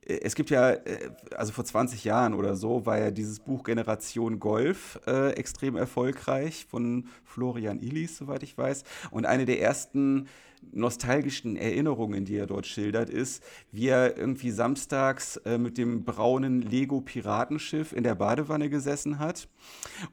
[0.08, 4.40] es gibt ja, äh, also vor 20 Jahren oder so, war ja dieses Buch Generation
[4.40, 8.84] Golf äh, extrem erfolgreich von Florian Illis, soweit ich weiß.
[9.10, 10.26] Und eine der ersten
[10.72, 13.42] nostalgischen Erinnerungen, die er dort schildert, ist,
[13.72, 19.48] wie er irgendwie samstags äh, mit dem braunen Lego-Piratenschiff in der Badewanne gesessen hat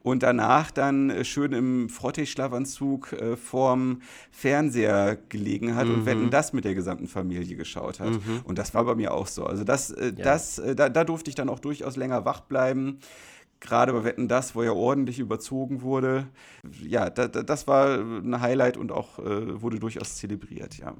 [0.03, 5.93] und danach dann äh, schön im Frottee-Schlafanzug äh, vorm Fernseher gelegen hat mhm.
[5.93, 8.11] und Wetten das mit der gesamten Familie geschaut hat.
[8.11, 8.41] Mhm.
[8.43, 9.45] Und das war bei mir auch so.
[9.45, 10.23] Also das, äh, ja.
[10.23, 12.99] das, äh, da, da durfte ich dann auch durchaus länger wach bleiben
[13.59, 16.27] gerade bei Wetten das, wo ja ordentlich überzogen wurde.
[16.81, 20.95] Ja, da, da, das war ein Highlight und auch äh, wurde durchaus zelebriert, ja.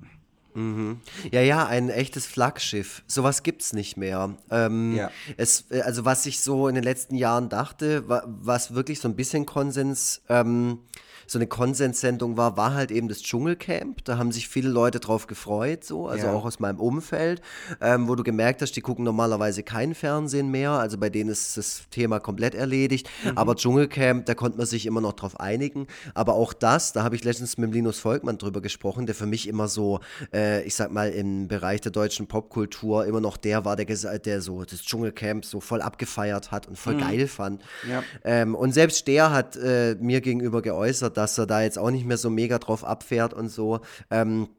[0.55, 1.01] Mhm.
[1.31, 3.03] Ja, ja, ein echtes Flaggschiff.
[3.07, 4.35] Sowas gibt es nicht mehr.
[4.49, 5.11] Ähm, ja.
[5.37, 9.15] es, äh, also was ich so in den letzten Jahren dachte, was wirklich so ein
[9.15, 10.79] bisschen Konsens ähm,
[11.27, 14.03] so eine Konsenssendung war, war halt eben das Dschungelcamp.
[14.05, 16.33] Da haben sich viele Leute drauf gefreut, so, also ja.
[16.33, 17.41] auch aus meinem Umfeld,
[17.81, 20.71] ähm, wo du gemerkt hast, die gucken normalerweise kein Fernsehen mehr.
[20.71, 23.09] Also bei denen ist das Thema komplett erledigt.
[23.23, 23.37] Mhm.
[23.37, 25.87] Aber Dschungelcamp, da konnte man sich immer noch drauf einigen.
[26.13, 29.47] Aber auch das, da habe ich letztens mit Linus Volkmann drüber gesprochen, der für mich
[29.47, 29.99] immer so,
[30.31, 34.41] äh, ich sag mal, im Bereich der deutschen Popkultur immer noch der war, der, der
[34.41, 37.01] so das Dschungelcamp so voll abgefeiert hat und voll mhm.
[37.01, 37.61] geil fand.
[37.89, 38.03] Ja.
[38.23, 42.05] Ähm, und selbst der hat äh, mir gegenüber geäußert, dass er da jetzt auch nicht
[42.05, 43.81] mehr so mega drauf abfährt und so.
[44.09, 44.49] Ähm,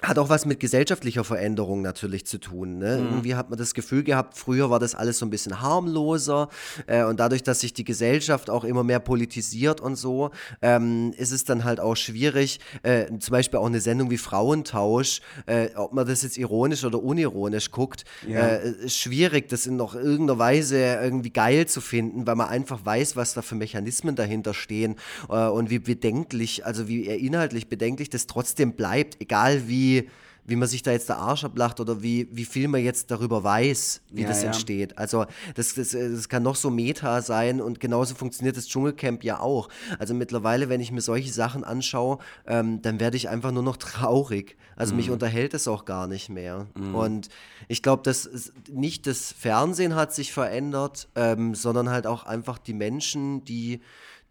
[0.00, 2.78] hat auch was mit gesellschaftlicher Veränderung natürlich zu tun.
[2.78, 2.98] Ne?
[2.98, 3.08] Mhm.
[3.08, 6.48] Irgendwie hat man das Gefühl gehabt, früher war das alles so ein bisschen harmloser
[6.86, 10.30] äh, und dadurch, dass sich die Gesellschaft auch immer mehr politisiert und so,
[10.62, 15.20] ähm, ist es dann halt auch schwierig, äh, zum Beispiel auch eine Sendung wie Frauentausch,
[15.46, 18.56] äh, ob man das jetzt ironisch oder unironisch guckt, ja.
[18.56, 23.14] Äh, schwierig, das in noch irgendeiner Weise irgendwie geil zu finden, weil man einfach weiß,
[23.14, 24.96] was da für Mechanismen dahinter stehen
[25.28, 30.08] äh, und wie bedenklich, also wie inhaltlich bedenklich das trotzdem bleibt, egal wie wie,
[30.44, 33.44] wie man sich da jetzt der Arsch ablacht oder wie, wie viel man jetzt darüber
[33.44, 34.48] weiß, wie ja, das ja.
[34.48, 34.98] entsteht.
[34.98, 39.38] Also das, das, das kann noch so Meta sein und genauso funktioniert das Dschungelcamp ja
[39.40, 39.68] auch.
[39.98, 43.76] Also mittlerweile, wenn ich mir solche Sachen anschaue, ähm, dann werde ich einfach nur noch
[43.78, 44.56] traurig.
[44.74, 44.98] Also mhm.
[44.98, 46.66] mich unterhält es auch gar nicht mehr.
[46.76, 46.94] Mhm.
[46.94, 47.28] Und
[47.68, 52.74] ich glaube, dass nicht das Fernsehen hat sich verändert, ähm, sondern halt auch einfach die
[52.74, 53.80] Menschen, die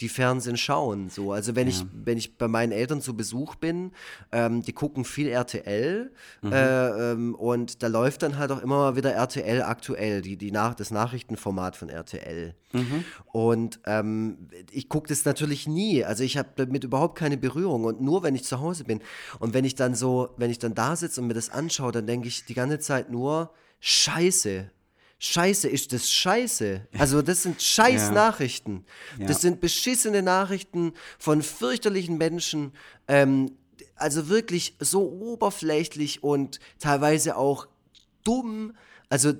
[0.01, 1.09] die Fernsehen schauen.
[1.09, 1.31] So.
[1.31, 1.73] Also wenn, ja.
[1.73, 3.91] ich, wenn ich bei meinen Eltern zu Besuch bin,
[4.31, 6.11] ähm, die gucken viel RTL
[6.41, 6.51] mhm.
[6.51, 10.51] äh, ähm, und da läuft dann halt auch immer mal wieder RTL aktuell, die, die
[10.51, 12.55] nach, das Nachrichtenformat von RTL.
[12.73, 13.05] Mhm.
[13.31, 16.03] Und ähm, ich gucke das natürlich nie.
[16.03, 19.01] Also ich habe damit überhaupt keine Berührung und nur wenn ich zu Hause bin.
[19.39, 22.07] Und wenn ich dann so, wenn ich dann da sitze und mir das anschaue, dann
[22.07, 23.51] denke ich die ganze Zeit nur,
[23.83, 24.69] Scheiße,
[25.23, 26.87] Scheiße, ist das scheiße.
[26.97, 28.11] Also das sind scheiß ja.
[28.11, 28.85] Nachrichten.
[29.19, 29.27] Ja.
[29.27, 32.73] Das sind beschissene Nachrichten von fürchterlichen Menschen.
[33.07, 33.51] Ähm,
[33.95, 37.67] also wirklich so oberflächlich und teilweise auch
[38.23, 38.73] dumm,
[39.09, 39.31] also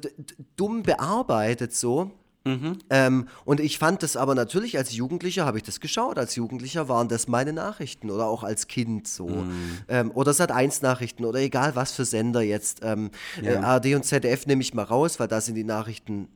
[0.55, 2.11] dumm bearbeitet so.
[2.43, 2.79] Mhm.
[2.89, 6.17] Ähm, und ich fand das aber natürlich als Jugendlicher, habe ich das geschaut.
[6.17, 9.27] Als Jugendlicher waren das meine Nachrichten oder auch als Kind so.
[9.27, 9.77] Mhm.
[9.87, 12.79] Ähm, oder Sat 1 Nachrichten oder egal was für Sender jetzt.
[12.83, 13.51] Ähm, ja.
[13.51, 16.27] äh, ARD und ZDF nehme ich mal raus, weil da sind die Nachrichten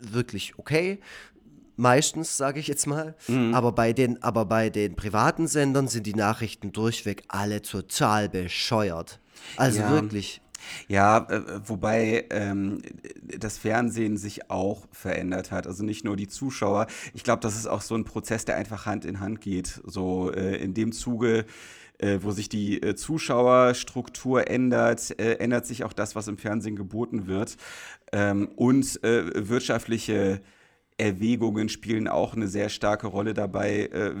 [0.00, 0.98] wirklich okay.
[1.76, 3.14] Meistens, sage ich jetzt mal.
[3.28, 3.54] Mhm.
[3.54, 9.20] Aber, bei den, aber bei den privaten Sendern sind die Nachrichten durchweg alle total bescheuert.
[9.56, 9.90] Also ja.
[9.92, 10.40] wirklich.
[10.88, 12.82] Ja, äh, wobei ähm,
[13.38, 15.66] das Fernsehen sich auch verändert hat.
[15.66, 16.86] Also nicht nur die Zuschauer.
[17.14, 19.80] Ich glaube, das ist auch so ein Prozess, der einfach Hand in Hand geht.
[19.84, 21.44] So äh, in dem Zuge
[21.98, 26.76] äh, wo sich die äh, Zuschauerstruktur ändert, äh, ändert sich auch das, was im Fernsehen
[26.76, 27.56] geboten wird.
[28.12, 30.40] Ähm, und äh, wirtschaftliche
[30.98, 34.14] Erwägungen spielen auch eine sehr starke Rolle dabei, äh,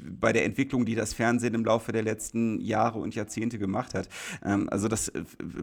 [0.00, 4.08] bei der Entwicklung, die das Fernsehen im Laufe der letzten Jahre und Jahrzehnte gemacht hat.
[4.44, 5.12] Ähm, also das,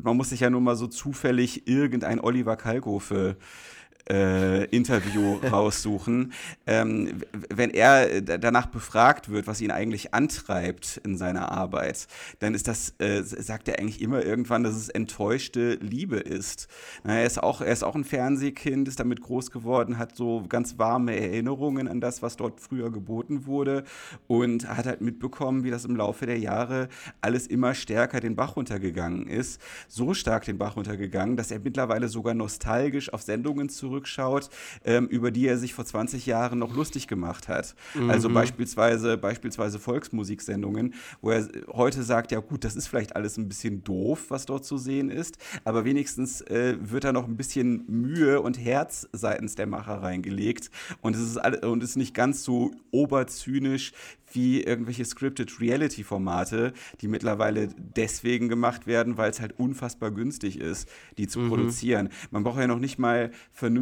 [0.02, 3.75] man muss sich ja nur mal so zufällig irgendein Oliver Kalkofe äh,
[4.08, 6.34] Interview raussuchen.
[6.68, 12.08] Ähm, wenn er danach befragt wird, was ihn eigentlich antreibt in seiner Arbeit,
[12.40, 16.68] dann ist das, äh, sagt er eigentlich immer irgendwann, dass es enttäuschte Liebe ist.
[17.04, 20.44] Na, er, ist auch, er ist auch ein Fernsehkind, ist damit groß geworden, hat so
[20.48, 23.86] ganz warme Erinnerungen an das, was dort früher geboten wurde
[24.28, 26.90] und hat halt mitbekommen, wie das im Laufe der Jahre
[27.22, 29.60] alles immer stärker den Bach runtergegangen ist.
[29.88, 34.50] So stark den Bach runtergegangen, dass er mittlerweile sogar nostalgisch auf Sendungen zurück zurückschaut,
[34.84, 37.76] ähm, über die er sich vor 20 Jahren noch lustig gemacht hat.
[37.94, 38.10] Mhm.
[38.10, 43.48] Also beispielsweise, beispielsweise Volksmusiksendungen, wo er heute sagt, ja gut, das ist vielleicht alles ein
[43.48, 47.86] bisschen doof, was dort zu sehen ist, aber wenigstens äh, wird da noch ein bisschen
[47.88, 50.70] Mühe und Herz seitens der Macher reingelegt
[51.02, 53.94] und es ist, all, und ist nicht ganz so oberzynisch
[54.32, 60.60] wie irgendwelche Scripted Reality Formate, die mittlerweile deswegen gemacht werden, weil es halt unfassbar günstig
[60.60, 61.50] ist, die zu mhm.
[61.50, 62.10] produzieren.
[62.32, 63.32] Man braucht ja noch nicht mal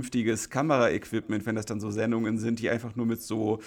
[0.03, 3.59] vernünftiges Kameraequipment, wenn das dann so Sendungen sind, die einfach nur mit so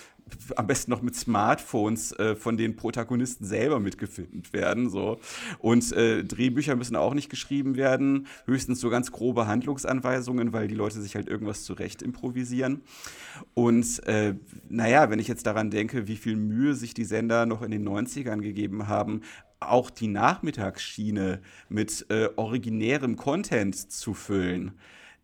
[0.57, 4.91] am besten noch mit Smartphones äh, von den Protagonisten selber mitgefilmt werden.
[4.91, 5.19] So.
[5.61, 10.75] Und äh, Drehbücher müssen auch nicht geschrieben werden, höchstens so ganz grobe Handlungsanweisungen, weil die
[10.75, 12.83] Leute sich halt irgendwas zurecht improvisieren.
[13.55, 14.35] Und äh,
[14.69, 17.89] naja, wenn ich jetzt daran denke, wie viel Mühe sich die Sender noch in den
[17.89, 19.23] 90ern gegeben haben,
[19.61, 24.73] auch die Nachmittagsschiene mit äh, originärem Content zu füllen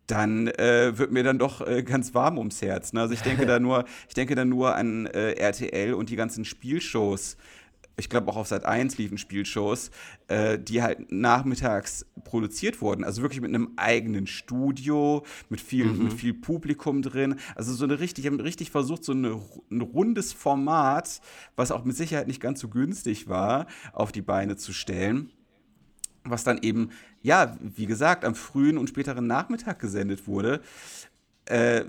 [0.07, 2.93] dann äh, wird mir dann doch äh, ganz warm ums Herz.
[2.93, 3.01] Ne?
[3.01, 6.45] Also ich denke da nur, ich denke da nur an äh, RTL und die ganzen
[6.45, 7.37] Spielshows.
[7.95, 9.91] Ich glaube auch auf Sat 1 liefen Spielshows,
[10.27, 13.03] äh, die halt nachmittags produziert wurden.
[13.03, 16.05] Also wirklich mit einem eigenen Studio, mit viel, mhm.
[16.05, 17.35] mit viel Publikum drin.
[17.55, 19.39] Also so eine richtig, haben richtig versucht, so eine,
[19.69, 21.21] ein rundes Format,
[21.55, 25.31] was auch mit Sicherheit nicht ganz so günstig war, auf die Beine zu stellen
[26.25, 26.89] was dann eben,
[27.23, 30.61] ja, wie gesagt, am frühen und späteren Nachmittag gesendet wurde.
[31.45, 31.85] Äh,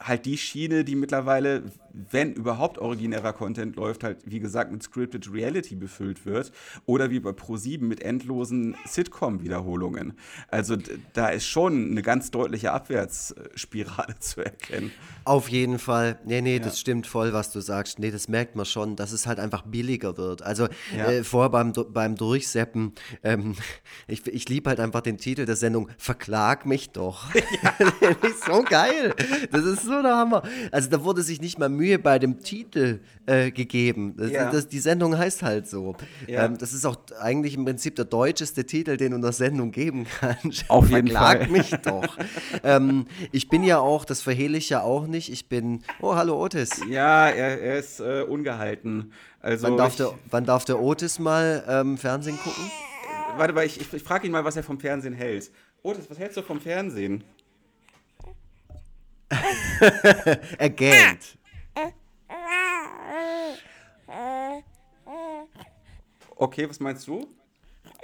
[0.00, 1.62] halt die Schiene, die mittlerweile,
[2.10, 6.52] wenn überhaupt originärer Content läuft, halt wie gesagt mit Scripted Reality befüllt wird
[6.86, 10.14] oder wie bei Pro7 mit endlosen Sitcom-Wiederholungen.
[10.48, 10.76] Also
[11.12, 14.92] da ist schon eine ganz deutliche Abwärtsspirale zu erkennen.
[15.24, 16.18] Auf jeden Fall.
[16.24, 16.62] Nee, nee, ja.
[16.62, 17.98] das stimmt voll, was du sagst.
[17.98, 20.42] Nee, das merkt man schon, dass es halt einfach billiger wird.
[20.42, 21.10] Also ja.
[21.10, 23.54] äh, vorher beim, beim Durchseppen, ähm,
[24.06, 27.28] ich, ich liebe halt einfach den Titel der Sendung Verklag mich doch.
[27.62, 27.74] Ja.
[28.46, 29.14] so geil.
[29.50, 30.42] Das ist so der Hammer.
[30.70, 34.14] Also da wurde sich nicht mal Mühe bei dem Titel äh, gegeben.
[34.16, 34.50] Das, ja.
[34.50, 35.96] das, die Sendung heißt halt so.
[36.26, 36.44] Ja.
[36.44, 39.70] Ähm, das ist auch eigentlich im Prinzip der deutscheste Titel, den du in der Sendung
[39.70, 40.68] geben kannst.
[40.68, 41.48] Auf jeden Verklag Fall.
[41.48, 42.18] mich doch.
[42.62, 46.42] ähm, ich bin ja auch, das verhehle ich ja auch nicht, ich bin, oh hallo
[46.42, 46.70] Otis.
[46.88, 49.12] Ja, er, er ist äh, ungehalten.
[49.40, 52.70] Also wann, darf der, wann darf der Otis mal ähm, Fernsehen gucken?
[53.36, 55.50] Warte mal, ich, ich, ich frage ihn mal, was er vom Fernsehen hält.
[55.82, 57.24] Otis, was hältst du vom Fernsehen?
[60.58, 61.38] er gähnt.
[66.38, 67.26] Okay, was meinst du?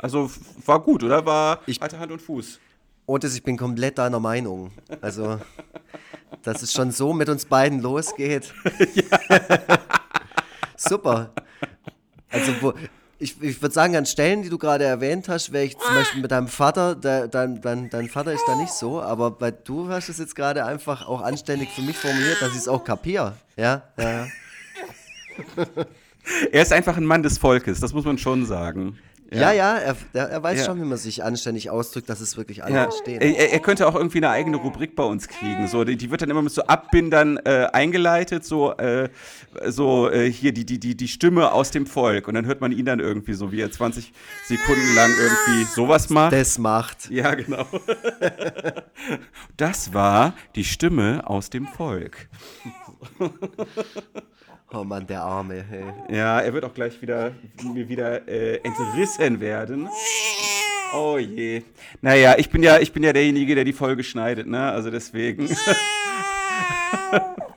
[0.01, 0.29] Also
[0.67, 1.25] war gut, oder?
[1.25, 2.59] War ich, hatte Hand und Fuß.
[3.07, 4.73] Otis, ich bin komplett deiner Meinung.
[5.01, 5.39] Also,
[6.43, 8.53] dass es schon so mit uns beiden losgeht.
[8.95, 9.19] Ja.
[10.77, 11.33] Super.
[12.29, 12.75] Also, wo,
[13.21, 16.21] ich, ich würde sagen, an Stellen, die du gerade erwähnt hast, wäre ich zum Beispiel
[16.21, 19.89] mit deinem Vater, der, dein, dein, dein Vater ist da nicht so, aber bei, du
[19.89, 23.37] hast es jetzt gerade einfach auch anständig für mich formuliert, dass ich es auch kapiere.
[23.57, 24.27] Ja, ja, ja.
[26.53, 28.99] er ist einfach ein Mann des Volkes, das muss man schon sagen.
[29.33, 30.67] Ja, ja, er, er weiß ja.
[30.67, 32.83] schon, wie man sich anständig ausdrückt, dass es wirklich alle ja.
[32.85, 33.21] verstehen.
[33.21, 35.67] Er, er, könnte auch irgendwie eine eigene Rubrik bei uns kriegen.
[35.67, 39.09] So, die, die wird dann immer mit so Abbindern äh, eingeleitet, so, äh,
[39.67, 42.29] so äh, hier die, die, die, die Stimme aus dem Volk.
[42.29, 44.13] Und dann hört man ihn dann irgendwie so, wie er 20
[44.47, 46.33] Sekunden lang irgendwie sowas macht.
[46.33, 47.11] Das macht.
[47.11, 47.67] Ja, genau.
[49.57, 52.29] das war die Stimme aus dem Volk.
[54.75, 55.65] Oh Mann, der Arme.
[55.69, 55.85] Hey.
[56.17, 57.31] Ja, er wird auch gleich wieder,
[57.63, 59.89] wieder äh, entrissen werden.
[60.93, 61.63] Oh je.
[62.01, 64.71] Naja, ich bin ja, ich bin ja derjenige, der die Folge schneidet, ne?
[64.73, 65.49] Also deswegen.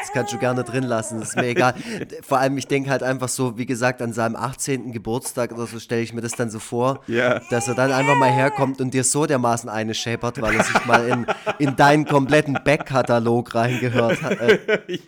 [0.00, 1.74] das kannst du gerne drin lassen, das ist mir egal.
[2.22, 4.92] Vor allem, ich denke halt einfach so, wie gesagt, an seinem 18.
[4.92, 7.40] Geburtstag oder so stelle ich mir das dann so vor, ja.
[7.50, 10.86] dass er dann einfach mal herkommt und dir so dermaßen eine schäpert, weil er sich
[10.86, 11.26] mal in,
[11.58, 14.38] in deinen kompletten Backkatalog reingehört hat.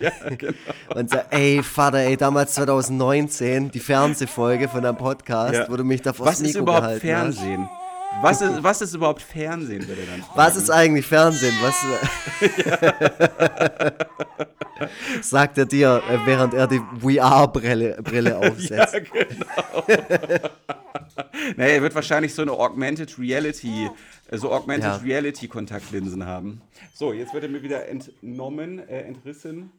[0.01, 0.53] ja, genau.
[0.95, 5.67] Und sagt, ey, Vater, ey, damals 2019, die Fernsehfolge von deinem Podcast, ja.
[5.69, 7.69] wo du mich da vor Was ist überhaupt Fernsehen?
[7.71, 7.82] Hast.
[8.21, 10.37] Was ist, was ist überhaupt Fernsehen, würde dann fragen.
[10.37, 11.55] Was ist eigentlich Fernsehen?
[11.63, 11.75] Was,
[15.23, 18.95] sagt er dir, äh, während er die VR-Brille Brille aufsetzt.
[18.95, 19.85] ja, genau.
[21.57, 23.89] naja, er wird wahrscheinlich so eine Augmented Reality,
[24.29, 24.97] äh, so Augmented ja.
[24.97, 26.61] Reality Kontaktlinsen haben.
[26.95, 29.71] So, jetzt wird er mir wieder entnommen, äh, entrissen.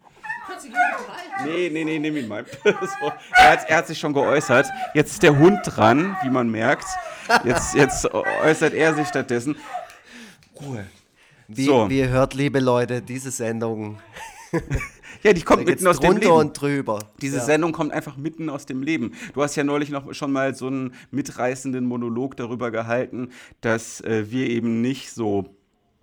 [1.45, 2.45] Nee, nee, nee, nimm ihn mal.
[2.63, 4.67] so, er, hat, er hat sich schon geäußert.
[4.93, 6.85] Jetzt ist der Hund dran, wie man merkt.
[7.43, 9.55] Jetzt, jetzt äußert er sich stattdessen.
[10.59, 10.85] Ruhe.
[11.47, 11.89] Wie, so.
[11.89, 13.99] wie ihr hört, liebe Leute, diese Sendung.
[15.23, 16.31] ja, die kommt mitten aus dem Leben.
[16.31, 16.99] und drüber.
[17.21, 17.43] Diese ja.
[17.43, 19.13] Sendung kommt einfach mitten aus dem Leben.
[19.33, 23.29] Du hast ja neulich noch schon mal so einen mitreißenden Monolog darüber gehalten,
[23.61, 25.55] dass äh, wir eben nicht so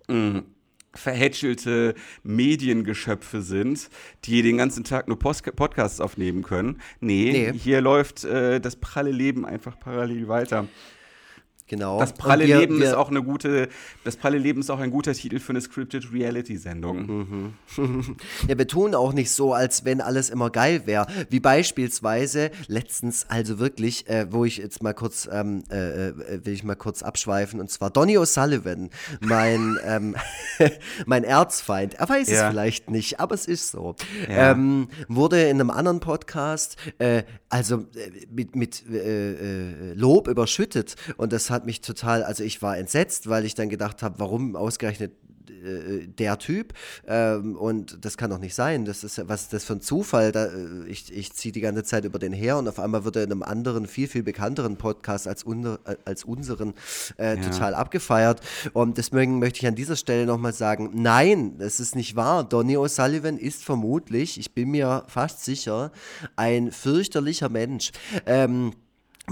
[0.07, 0.45] mh, mm,
[0.93, 3.89] verhätschelte Mediengeschöpfe sind,
[4.25, 6.81] die den ganzen Tag nur Post Podcasts aufnehmen können.
[6.99, 7.57] Nee, nee.
[7.57, 10.67] hier läuft äh, das pralle Leben einfach parallel weiter.
[11.71, 12.01] Genau.
[12.01, 13.69] Das pralle wir, Leben wir, ist auch eine gute,
[14.03, 17.53] das pralle Leben ist auch ein guter Titel für eine Scripted Reality Sendung.
[17.77, 18.17] Mhm.
[18.49, 21.07] ja, wir tun auch nicht so, als wenn alles immer geil wäre.
[21.29, 26.51] Wie beispielsweise letztens, also wirklich, äh, wo ich jetzt mal kurz, ähm, äh, äh will
[26.51, 28.89] ich mal kurz abschweifen, und zwar Donny O'Sullivan,
[29.21, 30.17] mein, ähm,
[31.05, 31.93] mein Erzfeind.
[31.93, 32.47] Er weiß ja.
[32.47, 33.95] es vielleicht nicht, aber es ist so.
[34.27, 34.51] Ja.
[34.51, 41.31] Ähm, wurde in einem anderen Podcast, äh, also äh, mit, mit äh, Lob überschüttet und
[41.31, 44.55] das hat hat mich total, also ich war entsetzt, weil ich dann gedacht habe, warum
[44.55, 45.11] ausgerechnet
[45.63, 46.73] äh, der Typ.
[47.07, 48.85] Ähm, und das kann doch nicht sein.
[48.85, 50.31] Das ist was ist das für ein Zufall.
[50.31, 53.15] Da, äh, ich ich ziehe die ganze Zeit über den her und auf einmal wird
[53.15, 56.73] er in einem anderen, viel, viel bekannteren Podcast als, unser, als unseren
[57.17, 57.43] äh, ja.
[57.43, 58.41] total abgefeiert.
[58.73, 62.43] Und deswegen möchte ich an dieser Stelle nochmal sagen, nein, das ist nicht wahr.
[62.43, 65.91] Donny O'Sullivan ist vermutlich, ich bin mir fast sicher,
[66.35, 67.91] ein fürchterlicher Mensch.
[68.25, 68.73] Ähm,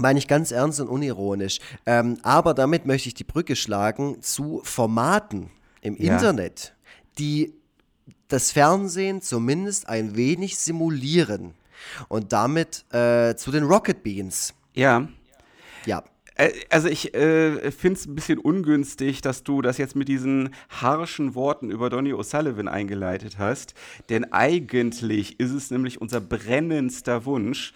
[0.00, 1.58] meine ich ganz ernst und unironisch.
[1.86, 5.50] Ähm, aber damit möchte ich die Brücke schlagen zu Formaten
[5.82, 6.14] im ja.
[6.14, 6.74] Internet,
[7.18, 7.54] die
[8.28, 11.54] das Fernsehen zumindest ein wenig simulieren.
[12.08, 14.54] Und damit äh, zu den Rocket Beans.
[14.74, 15.08] Ja.
[15.86, 16.04] Ja.
[16.70, 21.34] Also ich äh, finde es ein bisschen ungünstig, dass du das jetzt mit diesen harschen
[21.34, 23.74] Worten über Donny O'Sullivan eingeleitet hast.
[24.08, 27.74] Denn eigentlich ist es nämlich unser brennendster Wunsch,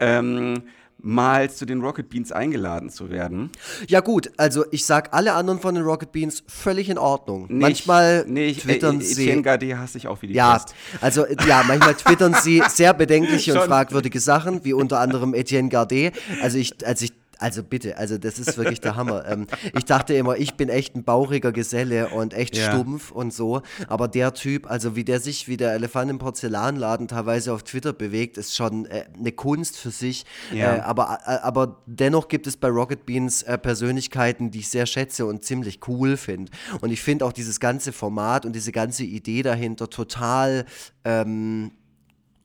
[0.00, 0.62] ähm,
[0.98, 3.50] mal zu den Rocket Beans eingeladen zu werden.
[3.88, 7.42] Ja gut, also ich sag alle anderen von den Rocket Beans völlig in Ordnung.
[7.42, 9.22] Nicht, manchmal nee, twittern äh, sie.
[9.24, 10.74] Etienne Gardet hasse ich auch wie die Ja, Post.
[11.00, 16.14] also ja, manchmal twittern sie sehr bedenkliche und fragwürdige Sachen, wie unter anderem Etienne Gardet.
[16.42, 19.24] Also ich, als ich also bitte, also das ist wirklich der Hammer.
[19.26, 22.70] Ähm, ich dachte immer, ich bin echt ein bauchiger Geselle und echt ja.
[22.70, 23.62] stumpf und so.
[23.88, 27.92] Aber der Typ, also wie der sich wie der Elefant im Porzellanladen teilweise auf Twitter
[27.92, 30.24] bewegt, ist schon äh, eine Kunst für sich.
[30.52, 30.76] Ja.
[30.76, 34.86] Äh, aber, äh, aber dennoch gibt es bei Rocket Beans äh, Persönlichkeiten, die ich sehr
[34.86, 36.50] schätze und ziemlich cool finde.
[36.80, 40.64] Und ich finde auch dieses ganze Format und diese ganze Idee dahinter total
[41.04, 41.72] ähm,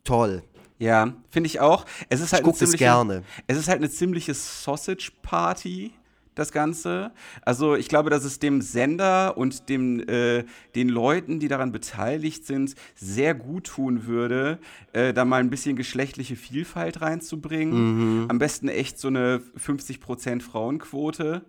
[0.03, 0.43] toll.
[0.81, 1.85] Ja, finde ich auch.
[2.09, 3.21] Es ist halt ich ziemliche, gerne.
[3.45, 5.93] Es ist halt eine ziemliche Sausage Party
[6.33, 7.11] das Ganze.
[7.43, 12.47] Also ich glaube, dass es dem Sender und dem, äh, den Leuten, die daran beteiligt
[12.47, 14.57] sind, sehr gut tun würde,
[14.93, 18.23] äh, da mal ein bisschen geschlechtliche Vielfalt reinzubringen.
[18.23, 18.29] Mhm.
[18.29, 21.43] Am besten echt so eine 50% Frauenquote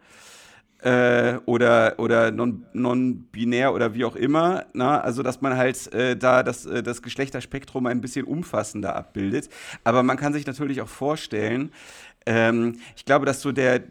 [0.83, 4.67] äh, oder, oder non-binär non oder wie auch immer.
[4.73, 5.01] Na?
[5.01, 9.49] Also, dass man halt äh, da das, äh, das Geschlechterspektrum ein bisschen umfassender abbildet.
[9.85, 11.71] Aber man kann sich natürlich auch vorstellen,
[12.27, 13.83] ähm, ich glaube, dass so der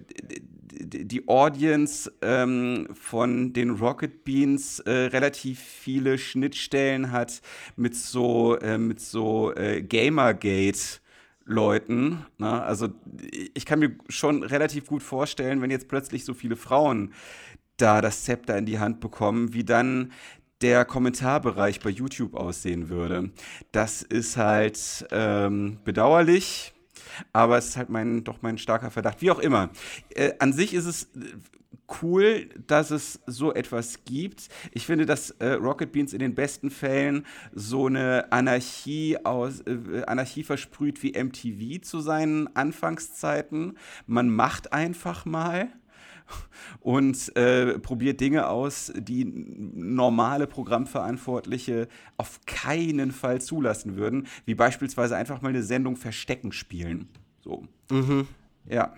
[0.73, 7.41] die Audience ähm, von den Rocket Beans äh, relativ viele Schnittstellen hat
[7.75, 11.00] mit so, äh, mit so äh, Gamergate
[11.51, 12.25] Leuten.
[12.37, 12.63] Ne?
[12.63, 12.89] Also
[13.53, 17.13] ich kann mir schon relativ gut vorstellen, wenn jetzt plötzlich so viele Frauen
[17.77, 20.11] da das Zepter in die Hand bekommen, wie dann
[20.61, 23.31] der Kommentarbereich bei YouTube aussehen würde.
[23.71, 26.73] Das ist halt ähm, bedauerlich,
[27.33, 29.21] aber es ist halt mein, doch mein starker Verdacht.
[29.21, 29.69] Wie auch immer.
[30.09, 31.09] Äh, an sich ist es
[32.01, 34.49] cool, dass es so etwas gibt.
[34.71, 40.03] Ich finde, dass äh, Rocket Beans in den besten Fällen so eine Anarchie aus äh,
[40.05, 43.77] Anarchie versprüht wie MTV zu seinen Anfangszeiten.
[44.07, 45.69] Man macht einfach mal
[46.79, 51.87] und äh, probiert Dinge aus, die normale Programmverantwortliche
[52.17, 57.09] auf keinen Fall zulassen würden, wie beispielsweise einfach mal eine Sendung Verstecken spielen.
[57.43, 57.67] So.
[57.89, 58.27] Mhm.
[58.69, 58.93] Ja.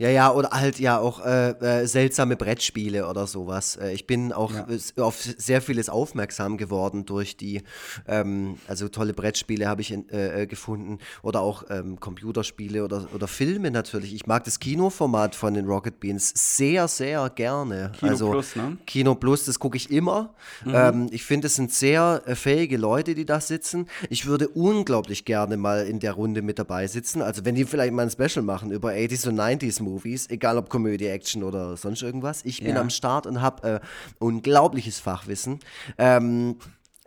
[0.00, 3.76] Ja, ja, oder halt ja auch äh, äh, seltsame Brettspiele oder sowas.
[3.76, 5.04] Äh, ich bin auch ja.
[5.04, 7.60] auf sehr vieles aufmerksam geworden durch die,
[8.08, 13.08] ähm, also tolle Brettspiele habe ich in, äh, äh, gefunden oder auch ähm, Computerspiele oder,
[13.14, 14.14] oder Filme natürlich.
[14.14, 17.92] Ich mag das Kinoformat von den Rocket Beans sehr, sehr gerne.
[17.98, 18.78] Kino also, Plus, ne?
[18.86, 20.32] Kino Plus, das gucke ich immer.
[20.64, 20.72] Mhm.
[20.74, 23.86] Ähm, ich finde, es sind sehr äh, fähige Leute, die da sitzen.
[24.08, 27.20] Ich würde unglaublich gerne mal in der Runde mit dabei sitzen.
[27.20, 30.68] Also wenn die vielleicht mal ein Special machen über 80s und 90s Movies, egal ob
[30.68, 32.44] Komödie, Action oder sonst irgendwas.
[32.44, 32.80] Ich bin ja.
[32.80, 33.80] am Start und habe äh,
[34.18, 35.60] unglaubliches Fachwissen.
[35.98, 36.56] Ähm,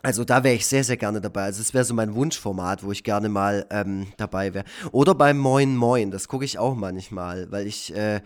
[0.04, 1.44] also da wäre ich sehr, sehr gerne dabei.
[1.44, 4.64] Also es wäre so mein Wunschformat, wo ich gerne mal ähm, dabei wäre.
[4.92, 8.20] Oder beim Moin Moin, das gucke ich auch manchmal, weil ich äh,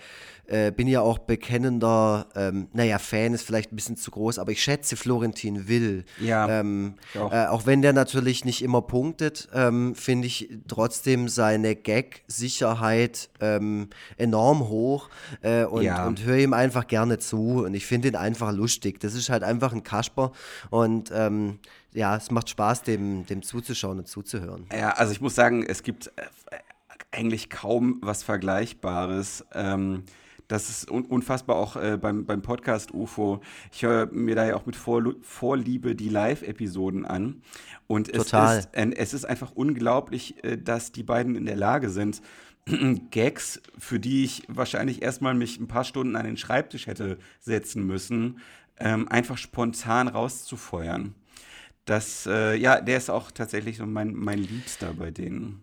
[0.49, 4.51] äh, bin ja auch bekennender, ähm, naja, Fan ist vielleicht ein bisschen zu groß, aber
[4.51, 6.05] ich schätze Florentin Will.
[6.19, 6.49] Ja.
[6.49, 7.33] Ähm, auch.
[7.33, 7.67] Äh, auch.
[7.67, 15.11] wenn der natürlich nicht immer punktet, ähm, finde ich trotzdem seine Gag-Sicherheit ähm, enorm hoch
[15.43, 16.07] äh, und, ja.
[16.07, 17.65] und höre ihm einfach gerne zu.
[17.65, 19.01] Und ich finde ihn einfach lustig.
[19.01, 20.33] Das ist halt einfach ein Kasper
[20.71, 21.59] und ähm,
[21.93, 24.67] ja, es macht Spaß, dem, dem zuzuschauen und zuzuhören.
[24.73, 26.57] Ja, also ich muss sagen, es gibt äh,
[27.11, 29.45] eigentlich kaum was Vergleichbares.
[29.53, 30.05] Ähm,
[30.49, 33.41] das ist un unfassbar auch äh, beim, beim Podcast UFO.
[33.71, 37.43] Ich höre mir da ja auch mit Vor Vorliebe die Live-Episoden an.
[37.87, 38.59] Und es Total.
[38.59, 42.23] ist, äh, es ist einfach unglaublich, äh, dass die beiden in der Lage sind,
[43.11, 47.87] Gags, für die ich wahrscheinlich erstmal mich ein paar Stunden an den Schreibtisch hätte setzen
[47.87, 48.41] müssen,
[48.79, 51.15] ähm, einfach spontan rauszufeuern.
[51.89, 55.63] Das, äh, ja, der ist auch tatsächlich so mein, mein Liebster bei denen.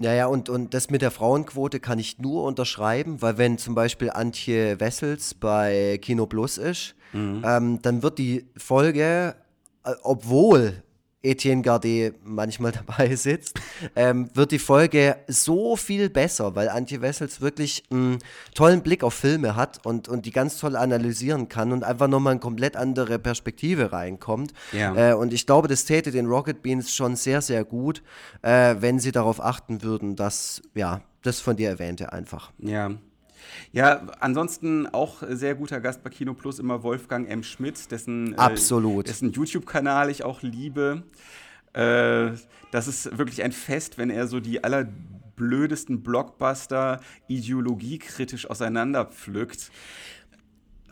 [0.00, 3.76] Ja, ja, und, und das mit der Frauenquote kann ich nur unterschreiben, weil wenn zum
[3.76, 7.44] Beispiel Antje Wessels bei Kino Plus ist, mhm.
[7.46, 9.36] ähm, dann wird die Folge,
[9.84, 10.82] äh, obwohl
[11.22, 13.58] Etienne Gardet manchmal dabei sitzt,
[13.96, 18.18] ähm, wird die Folge so viel besser, weil Antje Wessels wirklich einen
[18.54, 22.32] tollen Blick auf Filme hat und, und die ganz toll analysieren kann und einfach nochmal
[22.32, 24.52] eine komplett andere Perspektive reinkommt.
[24.72, 25.10] Ja.
[25.10, 28.02] Äh, und ich glaube, das täte den Rocket Beans schon sehr, sehr gut,
[28.42, 32.50] äh, wenn sie darauf achten würden, dass, ja, das von dir erwähnte einfach.
[32.58, 32.90] Ja,
[33.72, 37.42] ja, ansonsten auch sehr guter Gast bei Kino Plus immer Wolfgang M.
[37.42, 38.36] Schmidt, dessen, äh,
[39.08, 41.02] dessen YouTube-Kanal ich auch liebe.
[41.72, 42.32] Äh,
[42.70, 49.70] das ist wirklich ein Fest, wenn er so die allerblödesten Blockbuster ideologiekritisch auseinanderpflückt.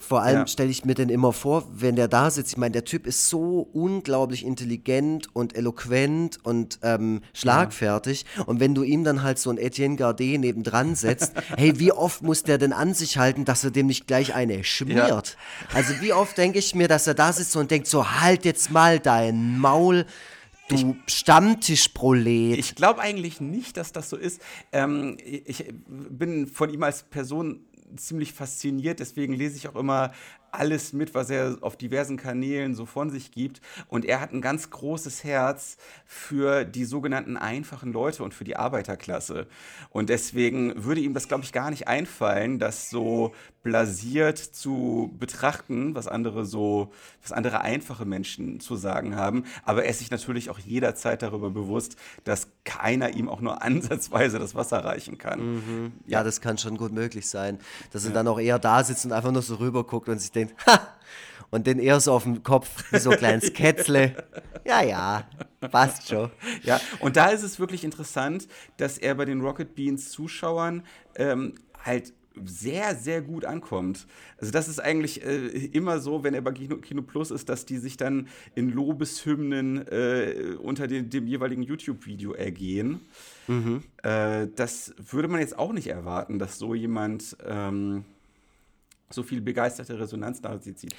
[0.03, 0.47] Vor allem ja.
[0.47, 2.53] stelle ich mir den immer vor, wenn der da sitzt.
[2.53, 8.25] Ich meine, der Typ ist so unglaublich intelligent und eloquent und ähm, schlagfertig.
[8.37, 8.45] Ja.
[8.45, 12.23] Und wenn du ihm dann halt so ein Etienne Gardet nebendran setzt, hey, wie oft
[12.23, 15.37] muss der denn an sich halten, dass er dem nicht gleich eine schmiert?
[15.71, 15.77] Ja.
[15.77, 18.71] Also wie oft denke ich mir, dass er da sitzt und denkt so, halt jetzt
[18.71, 20.07] mal dein Maul.
[20.71, 22.57] Du Stammtischprolet.
[22.57, 24.41] Ich glaube eigentlich nicht, dass das so ist.
[24.73, 27.61] Ähm, ich bin von ihm als Person
[27.97, 29.01] ziemlich fasziniert.
[29.01, 30.13] Deswegen lese ich auch immer
[30.53, 33.61] alles mit, was er auf diversen Kanälen so von sich gibt.
[33.89, 35.77] Und er hat ein ganz großes Herz
[36.07, 39.47] für die sogenannten einfachen Leute und für die Arbeiterklasse.
[39.91, 43.33] Und deswegen würde ihm das, glaube ich, gar nicht einfallen, das so
[43.63, 46.93] blasiert zu betrachten, was andere so,
[47.23, 49.45] was andere einfache Menschen zu sagen haben.
[49.65, 54.39] Aber er ist sich natürlich auch jederzeit darüber bewusst, dass keiner ihm auch nur ansatzweise
[54.39, 55.55] das Wasser reichen kann.
[55.55, 55.93] Mhm.
[56.07, 56.25] Ja.
[56.25, 57.59] das kann schon gut möglich sein.
[57.93, 60.33] Dass er dann auch eher da sitzt und einfach nur so rüber guckt und sich
[60.33, 60.81] denkt, denkt, ha!
[61.53, 64.25] Und den eher so auf dem Kopf, wie so ein kleines Kätzle.
[64.65, 65.25] Ja, ja,
[65.61, 66.31] passt schon.
[66.63, 68.47] Ja, und da ist es wirklich interessant,
[68.77, 70.85] dass er bei den Rocket Beans Zuschauern
[71.17, 71.55] ähm,
[71.85, 72.13] halt
[72.45, 74.07] sehr, sehr gut ankommt.
[74.39, 77.67] Also das ist eigentlich äh, immer so, wenn er bei Kino, Kino, Plus ist, dass
[77.67, 83.01] die sich dann in Lobeshymnen äh, unter den, dem jeweiligen YouTube-Video ergehen.
[83.49, 83.83] Mhm.
[84.03, 88.05] Äh, das würde man jetzt auch nicht erwarten, dass so jemand ähm,
[89.11, 90.95] so viel begeisterte Resonanz nach sich zieht.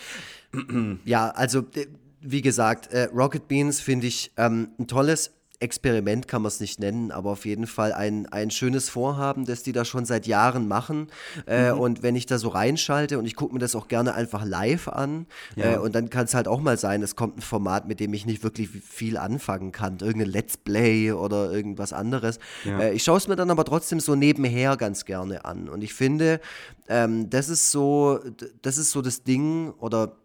[1.06, 1.88] Ja, also äh,
[2.20, 6.80] wie gesagt, äh, Rocket Beans finde ich ähm, ein tolles Experiment kann man es nicht
[6.80, 10.68] nennen, aber auf jeden Fall ein, ein schönes Vorhaben, das die da schon seit Jahren
[10.68, 11.08] machen.
[11.46, 11.80] Äh, mhm.
[11.80, 14.88] Und wenn ich da so reinschalte und ich gucke mir das auch gerne einfach live
[14.88, 15.74] an, ja.
[15.74, 18.14] äh, und dann kann es halt auch mal sein, es kommt ein Format, mit dem
[18.14, 22.40] ich nicht wirklich viel anfangen kann, irgendein Let's Play oder irgendwas anderes.
[22.66, 22.80] Ja.
[22.80, 25.70] Äh, ich schaue es mir dann aber trotzdem so nebenher ganz gerne an.
[25.70, 26.40] Und ich finde,
[26.88, 28.20] ähm, das ist so,
[28.62, 30.16] das ist so das Ding oder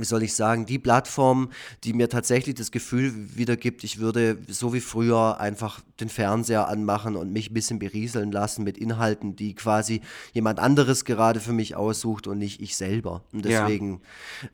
[0.00, 1.50] wie soll ich sagen, die Plattform,
[1.82, 7.16] die mir tatsächlich das Gefühl wiedergibt, ich würde so wie früher einfach den Fernseher anmachen
[7.16, 10.00] und mich ein bisschen berieseln lassen mit Inhalten, die quasi
[10.32, 13.24] jemand anderes gerade für mich aussucht und nicht ich selber.
[13.32, 14.00] Und deswegen,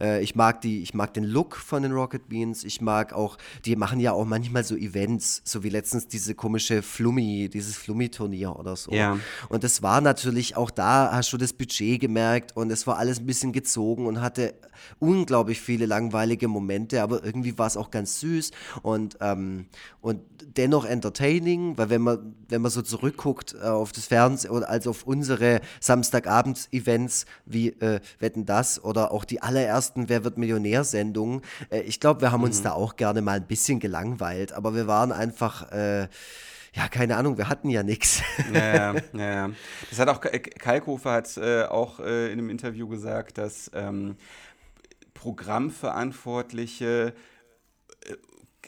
[0.01, 0.07] ja.
[0.07, 3.37] äh, ich mag die, ich mag den Look von den Rocket Beans, ich mag auch,
[3.67, 8.59] die machen ja auch manchmal so Events, so wie letztens diese komische Flummi, dieses Flummi-Turnier
[8.59, 8.91] oder so.
[8.93, 9.19] Ja.
[9.51, 13.21] Und das war natürlich auch da, hast du das Budget gemerkt und es war alles
[13.21, 14.55] ein bisschen gezogen und hatte
[14.99, 18.51] unglaublich viele langweilige Momente, aber irgendwie war es auch ganz süß
[18.83, 19.67] und, ähm,
[20.01, 20.21] und
[20.57, 24.91] dennoch entertaining, weil wenn man, wenn man so zurückguckt äh, auf das Fernsehen oder also
[24.91, 31.81] auf unsere Samstagabends-Events wie äh, Wetten das oder auch die allerersten Wer wird Millionär-Sendungen, äh,
[31.81, 32.47] ich glaube, wir haben mhm.
[32.47, 36.09] uns da auch gerne mal ein bisschen gelangweilt, aber wir waren einfach äh,
[36.75, 38.23] ja, keine Ahnung, wir hatten ja nichts.
[38.53, 39.51] Ja, ja, ja.
[39.91, 44.17] Das hat auch Kalkofer hat äh, auch äh, in einem Interview gesagt, dass ähm,
[45.25, 47.15] Programmverantwortliche
[48.05, 48.15] äh,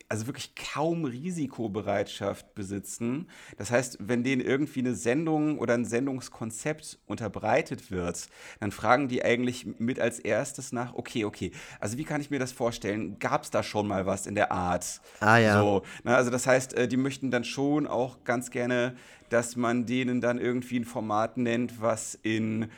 [0.09, 3.29] also wirklich kaum Risikobereitschaft besitzen.
[3.57, 8.29] Das heißt, wenn denen irgendwie eine Sendung oder ein Sendungskonzept unterbreitet wird,
[8.61, 11.51] dann fragen die eigentlich mit als erstes nach, okay, okay,
[11.81, 13.19] also wie kann ich mir das vorstellen?
[13.19, 15.01] Gab es da schon mal was in der Art?
[15.21, 15.59] Ah ja.
[15.59, 18.95] So, ne, also das heißt, äh, die möchten dann schon auch ganz gerne,
[19.29, 22.71] dass man denen dann irgendwie ein Format nennt, was in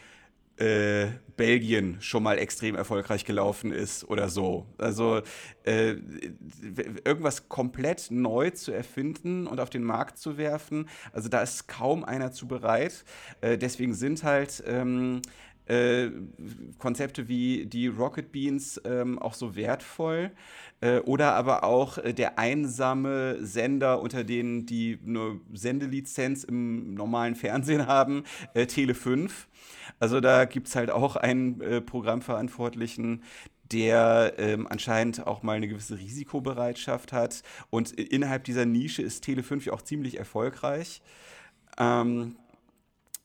[0.58, 1.06] äh,
[1.36, 4.66] Belgien schon mal extrem erfolgreich gelaufen ist oder so.
[4.76, 5.22] Also
[5.64, 5.94] äh,
[7.04, 12.04] irgendwas komplett neu zu erfinden und auf den Markt zu werfen, also da ist kaum
[12.04, 13.04] einer zu bereit.
[13.40, 15.22] Äh, deswegen sind halt ähm,
[15.68, 16.10] äh,
[16.78, 20.30] Konzepte wie die Rocket Beans ähm, auch so wertvoll.
[20.80, 27.34] Äh, oder aber auch äh, der einsame Sender, unter denen die eine Sendelizenz im normalen
[27.34, 29.48] Fernsehen haben, äh, Tele 5.
[30.00, 33.22] Also da gibt es halt auch einen äh, Programmverantwortlichen,
[33.72, 37.42] der ähm, anscheinend auch mal eine gewisse Risikobereitschaft hat.
[37.70, 41.02] Und innerhalb dieser Nische ist Tele 5 ja auch ziemlich erfolgreich.
[41.78, 42.36] Ähm,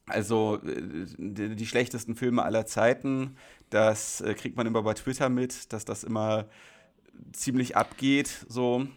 [0.07, 3.35] also äh, die, die, schlechtesten Filme aller Zeiten,
[3.69, 6.45] das äh, kriegt man immer bei Twitter mit, dass das immer
[7.31, 8.45] ziemlich abgeht.
[8.47, 8.87] So.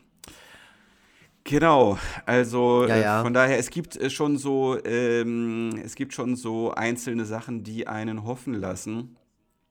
[1.44, 3.20] Genau, also ja, ja.
[3.20, 7.62] Äh, von daher, es gibt äh, schon so, ähm, es gibt schon so einzelne Sachen,
[7.62, 9.16] die einen hoffen lassen.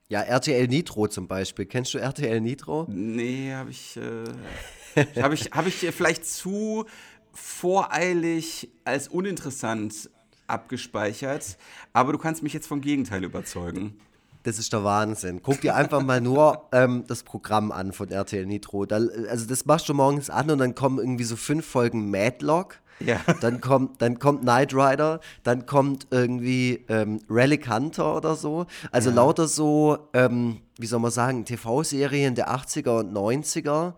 [0.08, 1.66] Ja, RTL Nitro zum Beispiel.
[1.66, 2.86] Kennst du RTL Nitro?
[2.90, 6.86] Nee, habe ich, äh, habe ich, hab ich vielleicht zu
[7.34, 10.10] voreilig als uninteressant
[10.48, 11.58] abgespeichert.
[11.94, 13.98] Aber du kannst mich jetzt vom Gegenteil überzeugen.
[14.44, 15.42] Das ist der Wahnsinn.
[15.42, 18.86] Guck dir einfach mal nur ähm, das Programm an von RTL Nitro.
[18.86, 22.80] Da, also das machst du morgens an und dann kommen irgendwie so fünf Folgen Madlock.
[23.00, 23.20] Ja.
[23.42, 28.68] Dann kommt, dann kommt Knight Rider, dann kommt irgendwie ähm, Relic Hunter oder so.
[28.92, 29.16] Also ja.
[29.16, 33.94] lauter so ähm, wie soll man sagen, TV-Serien der 80er und 90er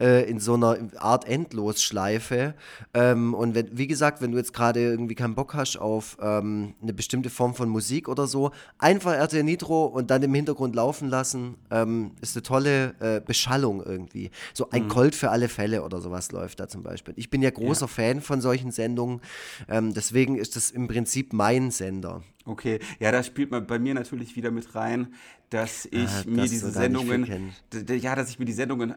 [0.00, 2.54] äh, in so einer Art Endlosschleife.
[2.94, 6.74] Ähm, und wenn, wie gesagt, wenn du jetzt gerade irgendwie keinen Bock hast auf ähm,
[6.80, 11.08] eine bestimmte Form von Musik oder so, einfach RTL Nitro und dann im Hintergrund laufen
[11.08, 14.30] lassen, ähm, ist eine tolle äh, Beschallung irgendwie.
[14.54, 14.88] So ein mhm.
[14.88, 17.12] Colt für alle Fälle oder sowas läuft da zum Beispiel.
[17.18, 17.88] Ich bin ja großer ja.
[17.88, 19.20] Fan von solchen Sendungen,
[19.68, 22.22] ähm, deswegen ist das im Prinzip mein Sender.
[22.44, 25.14] Okay, ja, da spielt man bei mir natürlich wieder mit rein,
[25.52, 27.52] dass ich ah, mir diese Sendungen,
[27.88, 28.94] ja, dass ich mir die Sendungen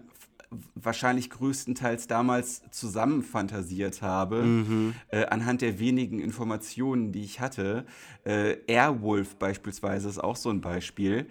[0.76, 4.94] wahrscheinlich größtenteils damals zusammen fantasiert habe, mhm.
[5.10, 7.86] äh, anhand der wenigen Informationen, die ich hatte.
[8.24, 11.28] Äh, Airwolf beispielsweise ist auch so ein Beispiel.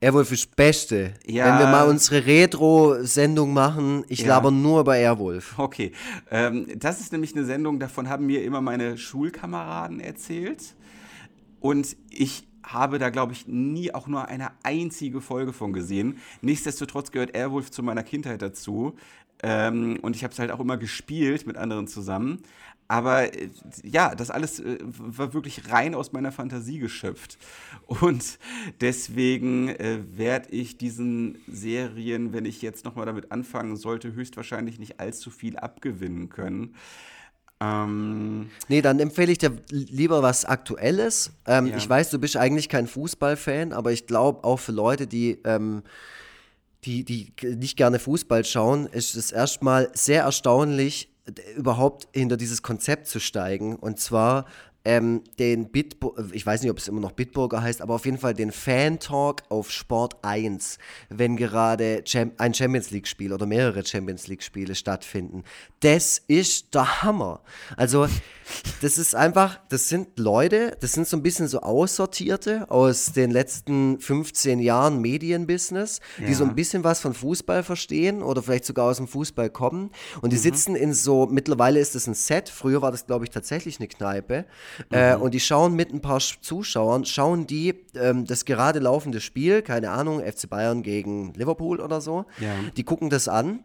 [0.00, 1.14] Airwolf ist Beste.
[1.26, 1.46] Ja.
[1.46, 4.28] Wenn wir mal unsere Retro-Sendung machen, ich ja.
[4.28, 5.58] laber nur über Airwolf.
[5.58, 5.92] Okay,
[6.30, 10.74] ähm, das ist nämlich eine Sendung, davon haben mir immer meine Schulkameraden erzählt.
[11.60, 16.18] Und ich habe da, glaube ich, nie auch nur eine einzige Folge von gesehen.
[16.40, 18.96] Nichtsdestotrotz gehört Airwolf zu meiner Kindheit dazu.
[19.42, 22.42] Ähm, und ich habe es halt auch immer gespielt mit anderen zusammen.
[22.88, 23.48] Aber äh,
[23.82, 27.38] ja, das alles äh, war wirklich rein aus meiner Fantasie geschöpft.
[27.86, 28.38] Und
[28.80, 35.00] deswegen äh, werde ich diesen Serien, wenn ich jetzt nochmal damit anfangen sollte, höchstwahrscheinlich nicht
[35.00, 36.74] allzu viel abgewinnen können.
[37.62, 41.30] Ähm, nee, dann empfehle ich dir lieber was Aktuelles.
[41.46, 41.76] Ähm, ja.
[41.76, 45.82] Ich weiß, du bist eigentlich kein Fußballfan, aber ich glaube auch für Leute, die, ähm,
[46.84, 51.08] die, die nicht gerne Fußball schauen, ist es erstmal sehr erstaunlich,
[51.56, 53.76] überhaupt hinter dieses Konzept zu steigen.
[53.76, 54.46] Und zwar
[54.84, 58.18] ähm, den Bitburger, ich weiß nicht, ob es immer noch Bitburger heißt, aber auf jeden
[58.18, 60.78] Fall den Fan-Talk auf Sport 1,
[61.08, 65.44] wenn gerade Cham ein Champions League-Spiel oder mehrere Champions League-Spiele stattfinden.
[65.80, 67.42] Das ist der Hammer.
[67.76, 68.08] Also,
[68.80, 73.30] das ist einfach, das sind Leute, das sind so ein bisschen so Aussortierte aus den
[73.30, 76.26] letzten 15 Jahren Medienbusiness, ja.
[76.26, 79.90] die so ein bisschen was von Fußball verstehen oder vielleicht sogar aus dem Fußball kommen.
[80.20, 80.42] Und die mhm.
[80.42, 83.88] sitzen in so, mittlerweile ist das ein Set, früher war das, glaube ich, tatsächlich eine
[83.88, 84.44] Kneipe.
[84.90, 85.22] Äh, mhm.
[85.22, 89.90] und die schauen mit ein paar Zuschauern, schauen die ähm, das gerade laufende Spiel, keine
[89.90, 92.26] Ahnung, FC Bayern gegen Liverpool oder so.
[92.38, 92.54] Ja.
[92.76, 93.64] Die gucken das an.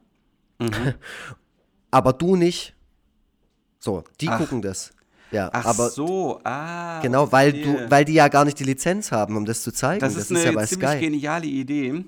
[0.60, 0.72] Mhm.
[1.92, 2.76] aber du nicht.
[3.80, 4.38] So, die Ach.
[4.38, 4.92] gucken das.
[5.32, 7.02] Ja, Ach aber so, ah.
[7.02, 10.00] Genau, weil du, weil die ja gar nicht die Lizenz haben, um das zu zeigen.
[10.00, 11.00] Das, das ist, eine ja ziemlich Sky.
[11.00, 12.06] geniale Idee.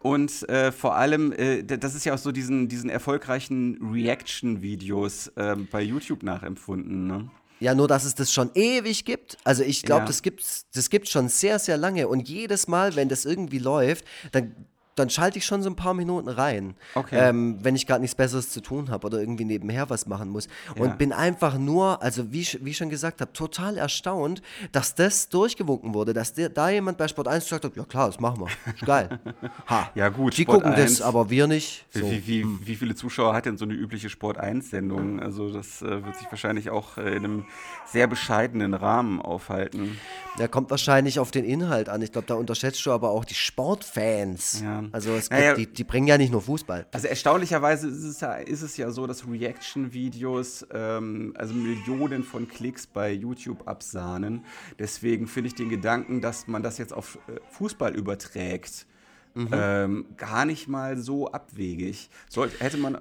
[0.00, 5.56] Und äh, vor allem, äh, das ist ja auch so diesen, diesen erfolgreichen Reaction-Videos äh,
[5.70, 7.08] bei YouTube nachempfunden.
[7.08, 7.28] Ne?
[7.58, 9.38] Ja, nur dass es das schon ewig gibt.
[9.44, 10.06] Also ich glaube, ja.
[10.06, 12.08] das gibt's, das gibt's schon sehr, sehr lange.
[12.08, 14.54] Und jedes Mal, wenn das irgendwie läuft, dann
[14.96, 17.16] dann schalte ich schon so ein paar Minuten rein, okay.
[17.28, 20.48] ähm, wenn ich gerade nichts Besseres zu tun habe oder irgendwie nebenher was machen muss.
[20.74, 20.82] Ja.
[20.82, 24.42] Und bin einfach nur, also wie, wie ich schon gesagt habe, total erstaunt,
[24.72, 28.06] dass das durchgewunken wurde, dass der, da jemand bei Sport 1 gesagt hat, ja klar,
[28.06, 28.72] das machen wir.
[28.74, 29.20] Ist geil.
[29.68, 29.90] Ha.
[29.94, 31.84] Ja gut, Die Sport gucken 1, das, aber wir nicht.
[31.90, 32.10] So.
[32.10, 35.20] Wie, wie, wie, viele Zuschauer hat denn so eine übliche Sport 1-Sendung?
[35.20, 37.44] Also das äh, wird sich wahrscheinlich auch äh, in einem
[37.84, 39.98] sehr bescheidenen Rahmen aufhalten.
[40.38, 42.02] Der kommt wahrscheinlich auf den Inhalt an.
[42.02, 44.62] Ich glaube, da unterschätzt du aber auch die Sportfans.
[44.62, 44.84] Ja.
[44.92, 46.86] Also es naja, die, die, bringen ja nicht nur Fußball.
[46.92, 52.48] Also erstaunlicherweise ist es ja, ist es ja so, dass Reaction-Videos ähm, also Millionen von
[52.48, 54.44] Klicks bei YouTube absahnen.
[54.78, 58.86] Deswegen finde ich den Gedanken, dass man das jetzt auf äh, Fußball überträgt,
[59.34, 59.48] mhm.
[59.52, 62.10] ähm, gar nicht mal so abwegig.
[62.28, 62.98] Sollte, hätte man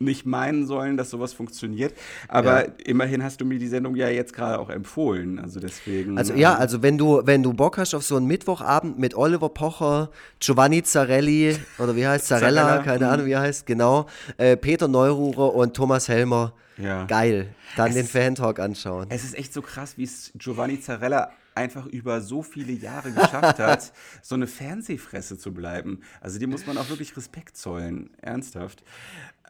[0.00, 1.94] nicht meinen sollen, dass sowas funktioniert.
[2.28, 2.72] Aber ja.
[2.84, 5.38] immerhin hast du mir die Sendung ja jetzt gerade auch empfohlen.
[5.38, 6.16] Also deswegen.
[6.16, 9.14] Also ja, ähm, also wenn du, wenn du Bock hast auf so einen Mittwochabend mit
[9.14, 13.12] Oliver Pocher, Giovanni Zarelli oder wie heißt Zarella, Zarella keine mhm.
[13.12, 14.06] Ahnung, wie er heißt, genau,
[14.38, 16.54] äh, Peter Neururer und Thomas Helmer.
[16.78, 17.04] Ja.
[17.04, 17.54] Geil.
[17.76, 19.06] Dann es den Fan-Talk anschauen.
[19.10, 23.58] Es ist echt so krass, wie es Giovanni Zarella einfach über so viele Jahre geschafft
[23.58, 23.92] hat,
[24.22, 26.00] so eine Fernsehfresse zu bleiben.
[26.20, 28.82] Also dem muss man auch wirklich Respekt zollen, ernsthaft.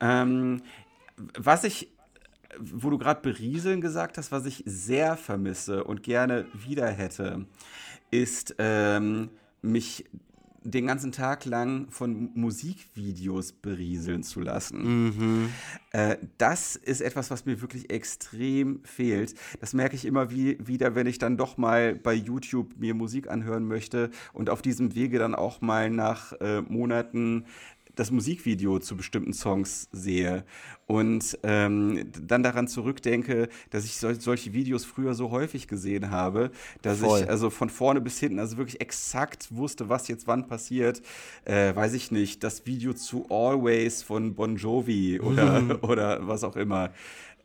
[0.00, 0.62] Ähm,
[1.38, 1.88] was ich,
[2.58, 7.46] wo du gerade berieseln gesagt hast, was ich sehr vermisse und gerne wieder hätte,
[8.10, 9.30] ist ähm,
[9.62, 10.06] mich
[10.62, 15.06] den ganzen Tag lang von Musikvideos berieseln zu lassen.
[15.06, 15.48] Mhm.
[15.92, 19.34] Äh, das ist etwas, was mir wirklich extrem fehlt.
[19.60, 23.30] Das merke ich immer wie, wieder, wenn ich dann doch mal bei YouTube mir Musik
[23.30, 27.46] anhören möchte und auf diesem Wege dann auch mal nach äh, Monaten
[27.96, 30.44] das Musikvideo zu bestimmten Songs sehe
[30.86, 36.50] und ähm, dann daran zurückdenke, dass ich sol solche Videos früher so häufig gesehen habe,
[36.82, 37.20] dass Voll.
[37.20, 41.02] ich also von vorne bis hinten also wirklich exakt wusste, was jetzt wann passiert.
[41.44, 45.78] Äh, weiß ich nicht, das Video zu Always von Bon Jovi oder, mhm.
[45.82, 46.90] oder was auch immer.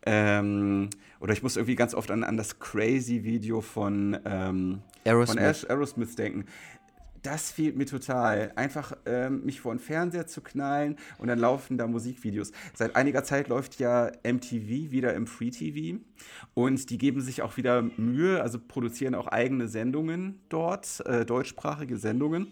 [0.05, 0.89] Ähm,
[1.19, 5.61] oder ich muss irgendwie ganz oft an, an das Crazy-Video von, ähm, Aerosmith.
[5.61, 6.45] von Aerosmith denken
[7.25, 8.51] das fehlt mir total.
[8.55, 12.51] Einfach ähm, mich vor den Fernseher zu knallen und dann laufen da Musikvideos.
[12.73, 15.99] Seit einiger Zeit läuft ja MTV wieder im Free TV
[16.53, 21.97] und die geben sich auch wieder Mühe, also produzieren auch eigene Sendungen dort, äh, deutschsprachige
[21.97, 22.51] Sendungen.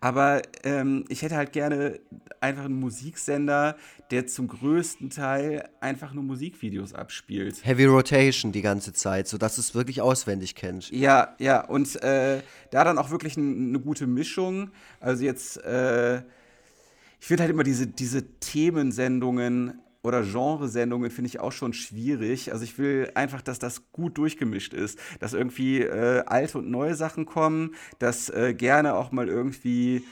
[0.00, 2.00] Aber ähm, ich hätte halt gerne
[2.40, 3.76] einfach einen Musiksender,
[4.10, 7.64] der zum größten Teil einfach nur Musikvideos abspielt.
[7.64, 10.90] Heavy Rotation die ganze Zeit, sodass du es wirklich auswendig kennst.
[10.90, 14.70] Ja, ja, und äh, da dann auch wirklich eine gute Mischung.
[15.00, 21.52] Also jetzt, äh, ich finde halt immer diese, diese Themensendungen oder Genresendungen finde ich auch
[21.52, 22.52] schon schwierig.
[22.52, 26.94] Also ich will einfach, dass das gut durchgemischt ist, dass irgendwie äh, alte und neue
[26.94, 30.04] Sachen kommen, dass äh, gerne auch mal irgendwie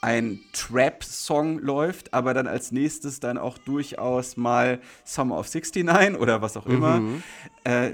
[0.00, 6.42] ein Trap-Song läuft, aber dann als nächstes dann auch durchaus mal Summer of 69 oder
[6.42, 6.98] was auch immer.
[6.98, 7.22] Mhm.
[7.62, 7.92] Äh,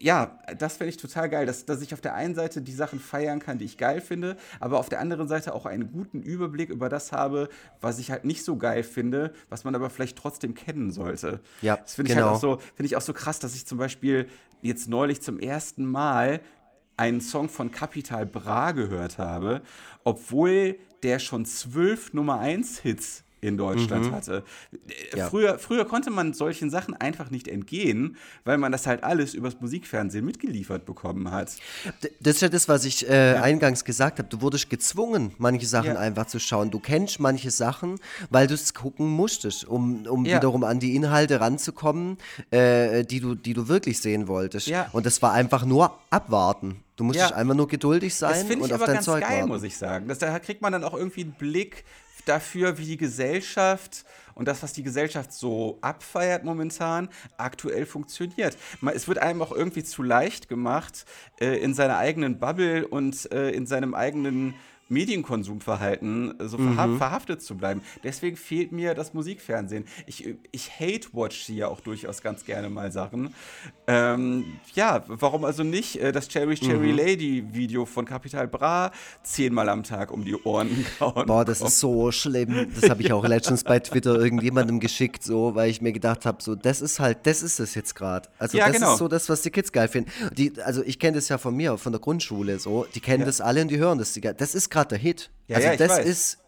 [0.00, 3.00] ja, das fände ich total geil, dass, dass ich auf der einen Seite die Sachen
[3.00, 6.70] feiern kann, die ich geil finde, aber auf der anderen Seite auch einen guten Überblick
[6.70, 7.48] über das habe,
[7.80, 11.40] was ich halt nicht so geil finde, was man aber vielleicht trotzdem kennen sollte.
[11.62, 12.20] Ja, das finde genau.
[12.20, 14.28] ich halt auch so, finde ich auch so krass, dass ich zum Beispiel
[14.62, 16.40] jetzt neulich zum ersten Mal
[16.96, 19.62] einen Song von Capital Bra gehört habe,
[20.04, 24.14] obwohl der schon zwölf Nummer 1 Hits in Deutschland mhm.
[24.14, 24.44] hatte.
[25.14, 25.28] Ja.
[25.28, 29.60] Früher, früher konnte man solchen Sachen einfach nicht entgehen, weil man das halt alles übers
[29.60, 31.56] Musikfernsehen mitgeliefert bekommen hat.
[32.20, 33.42] Das ist ja das, was ich äh, ja.
[33.42, 34.28] eingangs gesagt habe.
[34.28, 35.98] Du wurdest gezwungen, manche Sachen ja.
[35.98, 36.70] einfach zu schauen.
[36.70, 37.98] Du kennst manche Sachen,
[38.30, 42.18] weil du es gucken musstest, um, um wiederum an die Inhalte ranzukommen,
[42.50, 44.70] äh, die, du, die du wirklich sehen wolltest.
[44.92, 46.82] Und das war einfach nur abwarten.
[46.96, 49.48] Du musst einfach nur geduldig sein das und auf dein Zeug geil, warten.
[49.48, 50.08] muss ich sagen.
[50.08, 51.84] Das, da kriegt man dann auch irgendwie einen Blick
[52.28, 54.04] dafür, wie die Gesellschaft
[54.34, 58.56] und das, was die Gesellschaft so abfeiert momentan, aktuell funktioniert.
[58.94, 61.06] Es wird einem auch irgendwie zu leicht gemacht,
[61.40, 64.54] äh, in seiner eigenen Bubble und äh, in seinem eigenen
[64.88, 66.96] Medienkonsumverhalten so mhm.
[66.96, 67.82] verhaftet zu bleiben.
[68.02, 69.84] Deswegen fehlt mir das Musikfernsehen.
[70.06, 73.34] Ich, ich hate-watch hier ja auch durchaus ganz gerne mal Sachen.
[73.86, 76.96] Ähm, ja, warum also nicht äh, das Cherry Cherry mhm.
[76.96, 81.26] Lady Video von Capital Bra zehnmal am Tag um die Ohren kauen?
[81.26, 82.68] Boah, das ist so schlimm.
[82.78, 86.42] Das habe ich auch letztens bei Twitter irgendjemandem geschickt, so, weil ich mir gedacht habe,
[86.42, 88.28] so, das ist halt, das ist es jetzt gerade.
[88.38, 88.92] Also ja, das genau.
[88.92, 90.10] ist so das, was die Kids geil finden.
[90.36, 93.26] Die, also ich kenne das ja von mir, von der Grundschule, so, die kennen ja.
[93.26, 94.18] das alle und die hören das.
[94.36, 95.30] Das ist gerade gerade der Hit.
[95.46, 96.06] Ja, also ja, das weiß.
[96.06, 96.38] ist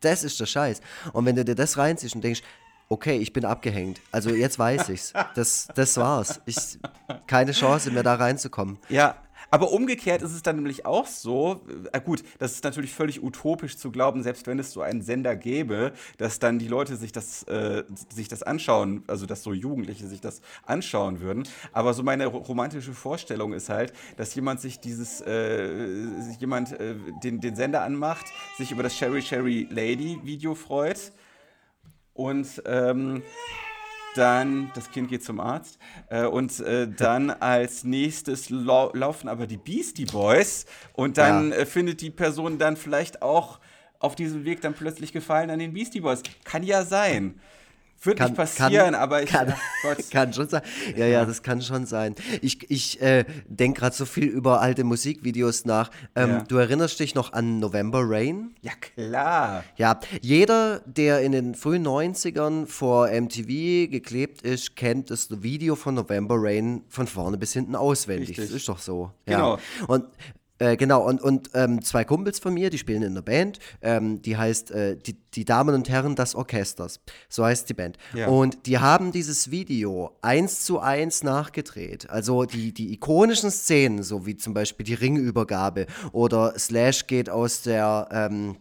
[0.00, 0.80] das ist der Scheiß.
[1.12, 2.42] Und wenn du dir das reinziehst und denkst,
[2.88, 4.00] okay, ich bin abgehängt.
[4.12, 5.12] Also jetzt weiß ich's.
[5.34, 6.40] Das, das war's.
[6.46, 6.78] Ich,
[7.26, 8.78] keine Chance mehr da reinzukommen.
[8.88, 9.16] Ja,
[9.54, 11.60] aber umgekehrt ist es dann nämlich auch so,
[11.92, 15.36] äh, gut, das ist natürlich völlig utopisch zu glauben, selbst wenn es so einen Sender
[15.36, 20.08] gäbe, dass dann die Leute sich das, äh, sich das anschauen, also dass so Jugendliche
[20.08, 21.44] sich das anschauen würden.
[21.72, 26.02] Aber so meine romantische Vorstellung ist halt, dass jemand sich dieses, äh,
[26.40, 28.26] jemand äh, den, den Sender anmacht,
[28.58, 31.12] sich über das Sherry Sherry Lady Video freut
[32.12, 33.22] und ähm,
[34.14, 35.78] dann, das Kind geht zum Arzt.
[36.08, 40.66] Äh, und äh, dann als nächstes lau laufen aber die Beastie Boys.
[40.92, 41.56] Und dann ja.
[41.58, 43.60] äh, findet die Person dann vielleicht auch
[43.98, 46.22] auf diesem Weg dann plötzlich Gefallen an den Beastie Boys.
[46.44, 47.40] Kann ja sein.
[48.04, 49.30] Wird kann, nicht passieren, kann, aber ich.
[49.30, 49.54] Kann,
[50.10, 50.62] kann, schon sein.
[50.96, 52.14] Ja, ja, das kann schon sein.
[52.42, 55.90] Ich, ich äh, denke gerade so viel über alte Musikvideos nach.
[56.14, 56.42] Ähm, ja.
[56.42, 58.54] Du erinnerst dich noch an November Rain?
[58.62, 59.64] Ja, klar.
[59.76, 65.94] Ja, jeder, der in den frühen 90ern vor MTV geklebt ist, kennt das Video von
[65.94, 68.30] November Rain von vorne bis hinten auswendig.
[68.30, 68.46] Richtig.
[68.46, 69.10] Das ist doch so.
[69.26, 69.56] Genau.
[69.56, 69.86] Ja.
[69.86, 70.04] Und
[70.64, 74.22] Äh, genau, und, und ähm, zwei Kumpels von mir, die spielen in einer Band, ähm,
[74.22, 77.00] die heißt äh, die, die Damen und Herren des Orchesters.
[77.28, 77.98] So heißt die Band.
[78.14, 78.28] Ja.
[78.28, 82.08] Und die haben dieses Video eins zu eins nachgedreht.
[82.08, 87.60] Also die, die ikonischen Szenen, so wie zum Beispiel die Ringübergabe oder Slash geht aus
[87.60, 88.56] der ähm,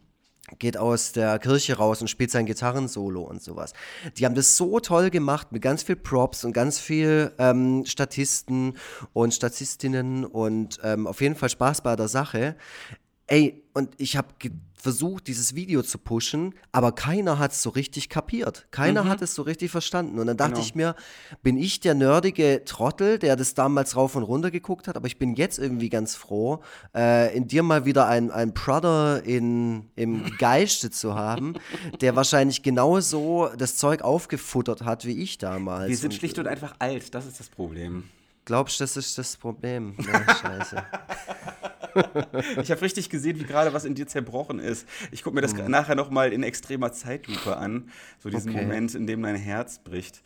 [0.59, 3.73] geht aus der Kirche raus und spielt sein Gitarrensolo und sowas.
[4.17, 8.77] Die haben das so toll gemacht mit ganz viel Props und ganz viel ähm, Statisten
[9.13, 12.55] und Statistinnen und ähm, auf jeden Fall Spaß bei der Sache.
[13.27, 14.27] Ey, und ich habe
[14.83, 18.67] versucht, dieses Video zu pushen, aber keiner hat es so richtig kapiert.
[18.69, 19.09] Keiner mhm.
[19.09, 20.19] hat es so richtig verstanden.
[20.19, 20.65] Und dann dachte genau.
[20.65, 20.95] ich mir,
[21.41, 25.17] bin ich der nerdige Trottel, der das damals rauf und runter geguckt hat, aber ich
[25.17, 26.61] bin jetzt irgendwie ganz froh,
[26.93, 31.53] äh, in dir mal wieder ein, ein Brother in, im Geiste zu haben,
[32.01, 35.87] der wahrscheinlich genauso das Zeug aufgefuttert hat wie ich damals.
[35.87, 38.03] Wir sind schlicht und einfach alt, das ist das Problem.
[38.45, 39.95] Glaubst du, das ist das Problem?
[40.05, 40.83] Ja, scheiße.
[42.61, 44.87] ich habe richtig gesehen, wie gerade was in dir zerbrochen ist.
[45.11, 45.69] Ich gucke mir das mhm.
[45.69, 47.91] nachher nochmal in extremer Zeitlupe an.
[48.19, 48.61] So diesen okay.
[48.63, 50.23] Moment, in dem dein Herz bricht.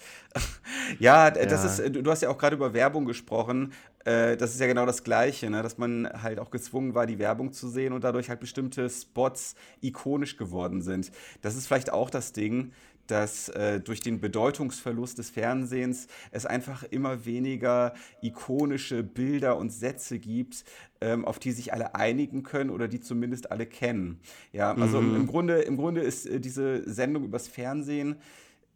[1.00, 1.86] ja, das ja.
[1.86, 3.74] ist, du hast ja auch gerade über Werbung gesprochen.
[4.06, 5.62] Äh, das ist ja genau das Gleiche, ne?
[5.62, 9.56] dass man halt auch gezwungen war, die Werbung zu sehen und dadurch halt bestimmte Spots
[9.82, 11.12] ikonisch geworden sind.
[11.42, 12.72] Das ist vielleicht auch das Ding,
[13.12, 20.20] dass äh, durch den Bedeutungsverlust des Fernsehens es einfach immer weniger ikonische Bilder und Sätze
[20.20, 20.64] gibt,
[21.02, 24.20] ähm, auf die sich alle einigen können oder die zumindest alle kennen.
[24.52, 25.16] Ja, also mhm.
[25.16, 28.18] im, Grunde, im Grunde ist äh, diese Sendung übers Fernsehen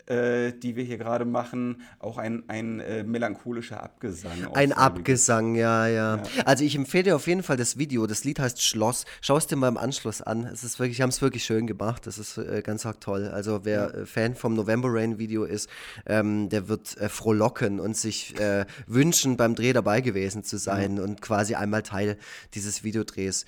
[0.08, 4.54] die wir hier gerade machen, auch ein, ein äh, melancholischer Abgesang.
[4.54, 8.08] Ein Abgesang, ja, ja, ja, Also ich empfehle dir auf jeden Fall das Video.
[8.08, 9.06] Das Lied heißt Schloss.
[9.22, 10.46] Schau es dir mal im Anschluss an.
[10.46, 12.08] Es ist wirklich, haben es wirklich schön gemacht.
[12.08, 13.28] Das ist äh, ganz arg toll.
[13.28, 14.02] Also wer ja.
[14.02, 15.70] Äh, Fan vom November Rain Video ist,
[16.06, 20.94] ähm, der wird äh, frohlocken und sich äh, wünschen, beim Dreh dabei gewesen zu sein
[20.94, 21.00] mhm.
[21.00, 22.18] und quasi einmal Teil
[22.54, 23.46] dieses Videodrehs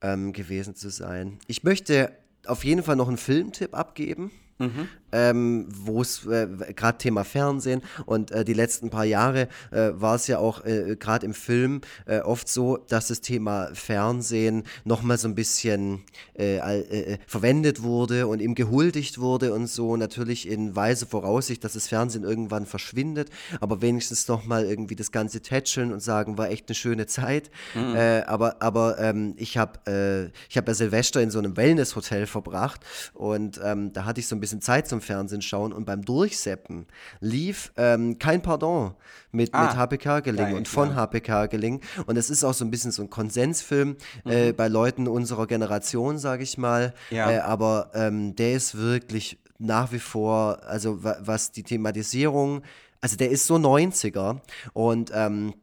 [0.00, 1.38] ähm, gewesen zu sein.
[1.46, 2.12] Ich möchte
[2.46, 4.30] auf jeden Fall noch einen Filmtipp abgeben.
[4.58, 9.90] Mhm ähm, wo es äh, gerade Thema Fernsehen und äh, die letzten paar Jahre äh,
[9.94, 14.64] war es ja auch äh, gerade im Film äh, oft so, dass das Thema Fernsehen
[14.84, 16.02] nochmal so ein bisschen
[16.34, 21.88] äh, verwendet wurde und ihm gehuldigt wurde und so natürlich in weise Voraussicht, dass das
[21.88, 26.74] Fernsehen irgendwann verschwindet, aber wenigstens nochmal irgendwie das Ganze tätscheln und sagen, war echt eine
[26.74, 27.50] schöne Zeit.
[27.74, 27.96] Mhm.
[28.26, 32.80] aber aber ähm, ich habe ich hab ja Silvester in so einem Wellness-Hotel verbracht
[33.14, 36.86] und ähm, da hatte ich so ein bisschen Zeit zum Fernsehen schauen und beim Durchseppen
[37.20, 38.94] lief ähm, kein Pardon
[39.32, 40.94] mit, ah, mit HP Kerkeling und von ja.
[40.94, 41.80] HP Kerkeling.
[42.06, 44.32] Und es ist auch so ein bisschen so ein Konsensfilm äh, mhm.
[44.32, 46.94] äh, bei Leuten unserer Generation, sage ich mal.
[47.10, 47.30] Ja.
[47.30, 52.62] Äh, aber ähm, der ist wirklich nach wie vor, also was die Thematisierung,
[53.00, 54.40] also der ist so 90er
[54.72, 55.54] und ähm,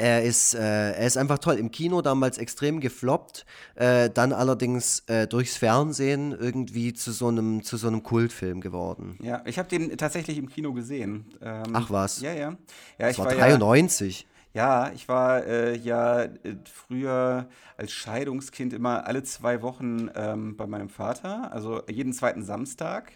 [0.00, 1.56] er ist, äh, er ist einfach toll.
[1.56, 3.44] Im Kino damals extrem gefloppt,
[3.74, 9.18] äh, dann allerdings äh, durchs Fernsehen irgendwie zu so einem zu so einem Kultfilm geworden.
[9.22, 11.26] Ja, ich habe den tatsächlich im Kino gesehen.
[11.42, 12.22] Ähm, Ach was?
[12.22, 12.38] Ja, ja.
[12.38, 12.56] ja
[12.98, 14.20] das ich war 93.
[14.20, 16.30] Ja, ja ich war äh, ja äh,
[16.64, 23.12] früher als Scheidungskind immer alle zwei Wochen ähm, bei meinem Vater, also jeden zweiten Samstag.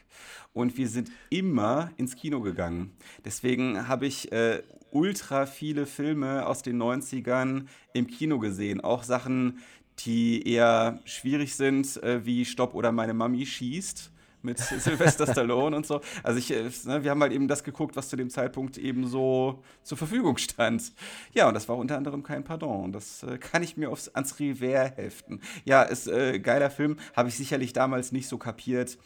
[0.53, 2.93] Und wir sind immer ins Kino gegangen.
[3.25, 4.63] Deswegen habe ich äh,
[4.93, 8.81] ultra viele Filme aus den 90ern im Kino gesehen.
[8.81, 9.59] Auch Sachen,
[10.01, 14.13] die eher schwierig sind, äh, wie Stopp oder meine Mami schießt
[14.45, 16.01] mit Sylvester Stallone und so.
[16.23, 19.07] Also ich, äh, ne, wir haben halt eben das geguckt, was zu dem Zeitpunkt eben
[19.07, 20.93] so zur Verfügung stand.
[21.33, 22.93] Ja, und das war unter anderem kein Pardon.
[22.93, 25.41] Das äh, kann ich mir aufs, ans Revers heften.
[25.65, 28.99] Ja, ist äh, geiler Film, habe ich sicherlich damals nicht so kapiert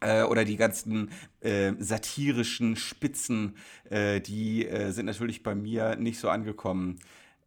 [0.00, 1.10] äh, oder die ganzen
[1.40, 3.56] äh, satirischen Spitzen,
[3.90, 6.98] äh, die äh, sind natürlich bei mir nicht so angekommen,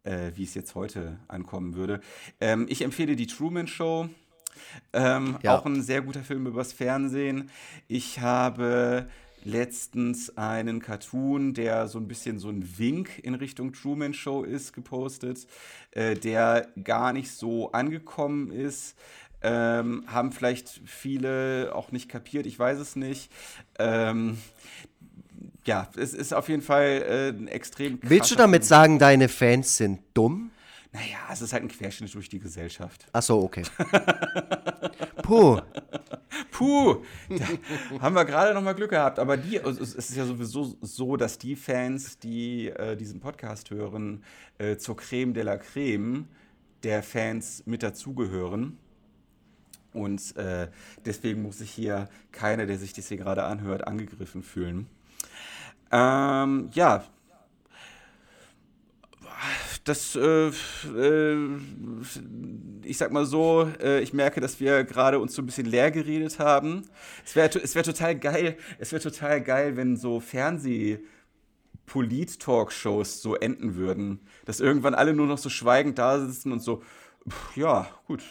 [0.04, 2.00] äh, wie es jetzt heute ankommen würde.
[2.40, 4.08] Ähm, ich empfehle die Truman Show.
[4.92, 5.56] Ähm, ja.
[5.56, 7.50] Auch ein sehr guter Film übers Fernsehen.
[7.88, 9.06] Ich habe
[9.44, 14.72] letztens einen Cartoon, der so ein bisschen so ein Wink in Richtung Truman Show ist,
[14.72, 15.46] gepostet,
[15.92, 18.96] äh, der gar nicht so angekommen ist.
[19.42, 23.30] Ähm, haben vielleicht viele auch nicht kapiert, ich weiß es nicht.
[23.78, 24.38] Ähm,
[25.66, 27.98] ja, es ist auf jeden Fall äh, ein extrem.
[28.02, 30.50] Willst du damit sagen, deine Fans sind dumm?
[30.94, 33.08] Naja, es ist halt ein Querschnitt durch die Gesellschaft.
[33.12, 33.64] Ach so, okay.
[35.22, 35.60] Puh.
[36.52, 39.18] Puh, da haben wir gerade noch mal Glück gehabt.
[39.18, 44.22] Aber die, es ist ja sowieso so, dass die Fans, die äh, diesen Podcast hören,
[44.58, 46.28] äh, zur Creme de la Creme
[46.84, 48.78] der Fans mit dazugehören.
[49.92, 50.68] Und äh,
[51.04, 54.86] deswegen muss sich hier keiner, der sich das hier gerade anhört, angegriffen fühlen.
[55.90, 57.04] Ähm, ja.
[59.84, 61.48] Das, äh, äh,
[62.82, 65.90] ich sag mal so, äh, ich merke, dass wir gerade uns so ein bisschen leer
[65.90, 66.82] geredet haben.
[67.24, 71.00] Es wäre es wär total geil, es wäre total geil, wenn so Fernseh
[71.86, 74.20] Polit-Talkshows so enden würden.
[74.46, 76.82] Dass irgendwann alle nur noch so schweigend da sitzen und so,
[77.28, 78.22] pff, ja, gut.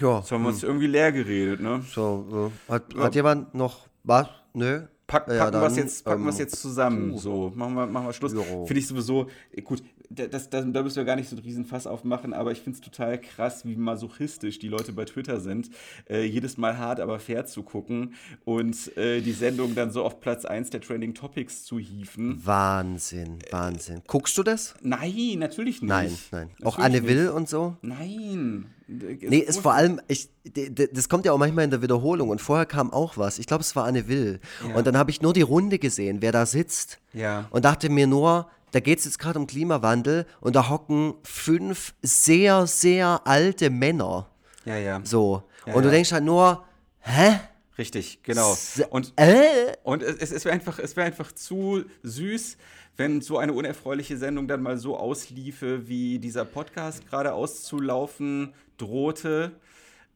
[0.00, 0.18] Ja.
[0.18, 0.68] Jetzt haben wir uns hm.
[0.68, 1.84] irgendwie leer geredet, ne?
[1.94, 3.02] So, äh, hat, ja.
[3.02, 4.28] hat jemand noch was?
[4.54, 4.86] Nö.
[5.06, 7.12] Pack, packen ja, wir es jetzt, ähm, jetzt zusammen.
[7.12, 7.18] Puh.
[7.18, 8.32] So, machen wir, machen wir Schluss.
[8.32, 9.28] Finde ich sowieso,
[9.64, 12.60] gut, das, das, da müssen wir gar nicht so einen riesen Fass aufmachen, aber ich
[12.60, 15.70] finde es total krass, wie masochistisch die Leute bei Twitter sind,
[16.08, 20.20] äh, jedes Mal hart, aber fair zu gucken und äh, die Sendung dann so auf
[20.20, 22.40] Platz 1 der Trending Topics zu hieven.
[22.44, 24.02] Wahnsinn, Wahnsinn.
[24.06, 24.74] Guckst du das?
[24.82, 25.88] Nein, natürlich nicht.
[25.88, 26.48] Nein, nein.
[26.48, 27.76] Natürlich Auch Anne Will und so?
[27.82, 28.66] Nein.
[28.86, 32.66] Nee, ist vor allem, ich, das kommt ja auch manchmal in der Wiederholung und vorher
[32.66, 33.38] kam auch was.
[33.38, 34.40] Ich glaube, es war Anne Will.
[34.68, 34.74] Ja.
[34.74, 36.98] Und dann habe ich nur die Runde gesehen, wer da sitzt.
[37.12, 37.46] Ja.
[37.50, 41.94] Und dachte mir nur, da geht es jetzt gerade um Klimawandel und da hocken fünf
[42.02, 44.28] sehr, sehr alte Männer.
[44.64, 45.00] Ja, ja.
[45.04, 45.44] So.
[45.66, 46.64] Ja, und du denkst halt nur,
[47.00, 47.38] hä?
[47.78, 48.56] Richtig, genau.
[48.90, 49.72] Und, äh?
[49.82, 52.56] und es, es wäre einfach, wär einfach zu süß,
[52.96, 59.52] wenn so eine unerfreuliche Sendung dann mal so ausliefe, wie dieser Podcast gerade auszulaufen drohte.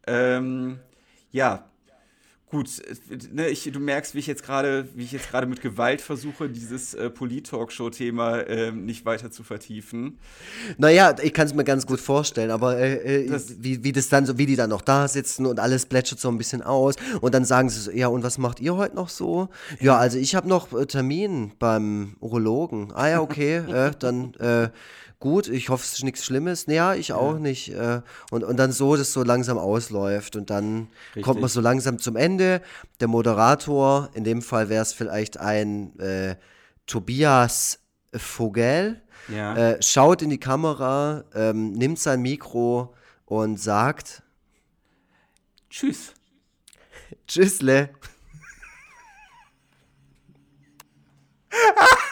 [0.06, 0.78] Ähm,
[1.30, 1.68] ja,
[2.50, 2.70] gut,
[3.32, 6.48] ne, ich, du merkst, wie ich jetzt gerade, wie ich jetzt gerade mit Gewalt versuche,
[6.48, 10.18] dieses äh, Polit-Talkshow-Thema äh, nicht weiter zu vertiefen.
[10.78, 14.24] Naja, ich kann es mir ganz gut vorstellen, aber äh, äh wie, wie das dann
[14.24, 17.34] so, wie die dann noch da sitzen und alles plätschert so ein bisschen aus und
[17.34, 19.48] dann sagen sie so, ja, und was macht ihr heute noch so?
[19.80, 22.92] Ja, also ich habe noch äh, Termin beim Urologen.
[22.94, 24.34] Ah ja, okay, äh, dann
[25.20, 26.66] gut, ich hoffe, es ist nichts Schlimmes.
[26.66, 27.38] Naja, ich auch ja.
[27.38, 27.70] nicht.
[27.70, 31.24] Äh, und, und dann so, dass so langsam ausläuft und dann Richtig.
[31.24, 32.62] kommt man so langsam zum Ende.
[33.00, 36.36] Der Moderator, in dem Fall wäre es vielleicht ein äh,
[36.86, 37.80] Tobias
[38.14, 39.54] Vogel, ja.
[39.56, 42.94] äh, schaut in die Kamera, ähm, nimmt sein Mikro
[43.26, 44.22] und sagt
[45.68, 46.14] Tschüss.
[47.26, 47.90] Tschüssle.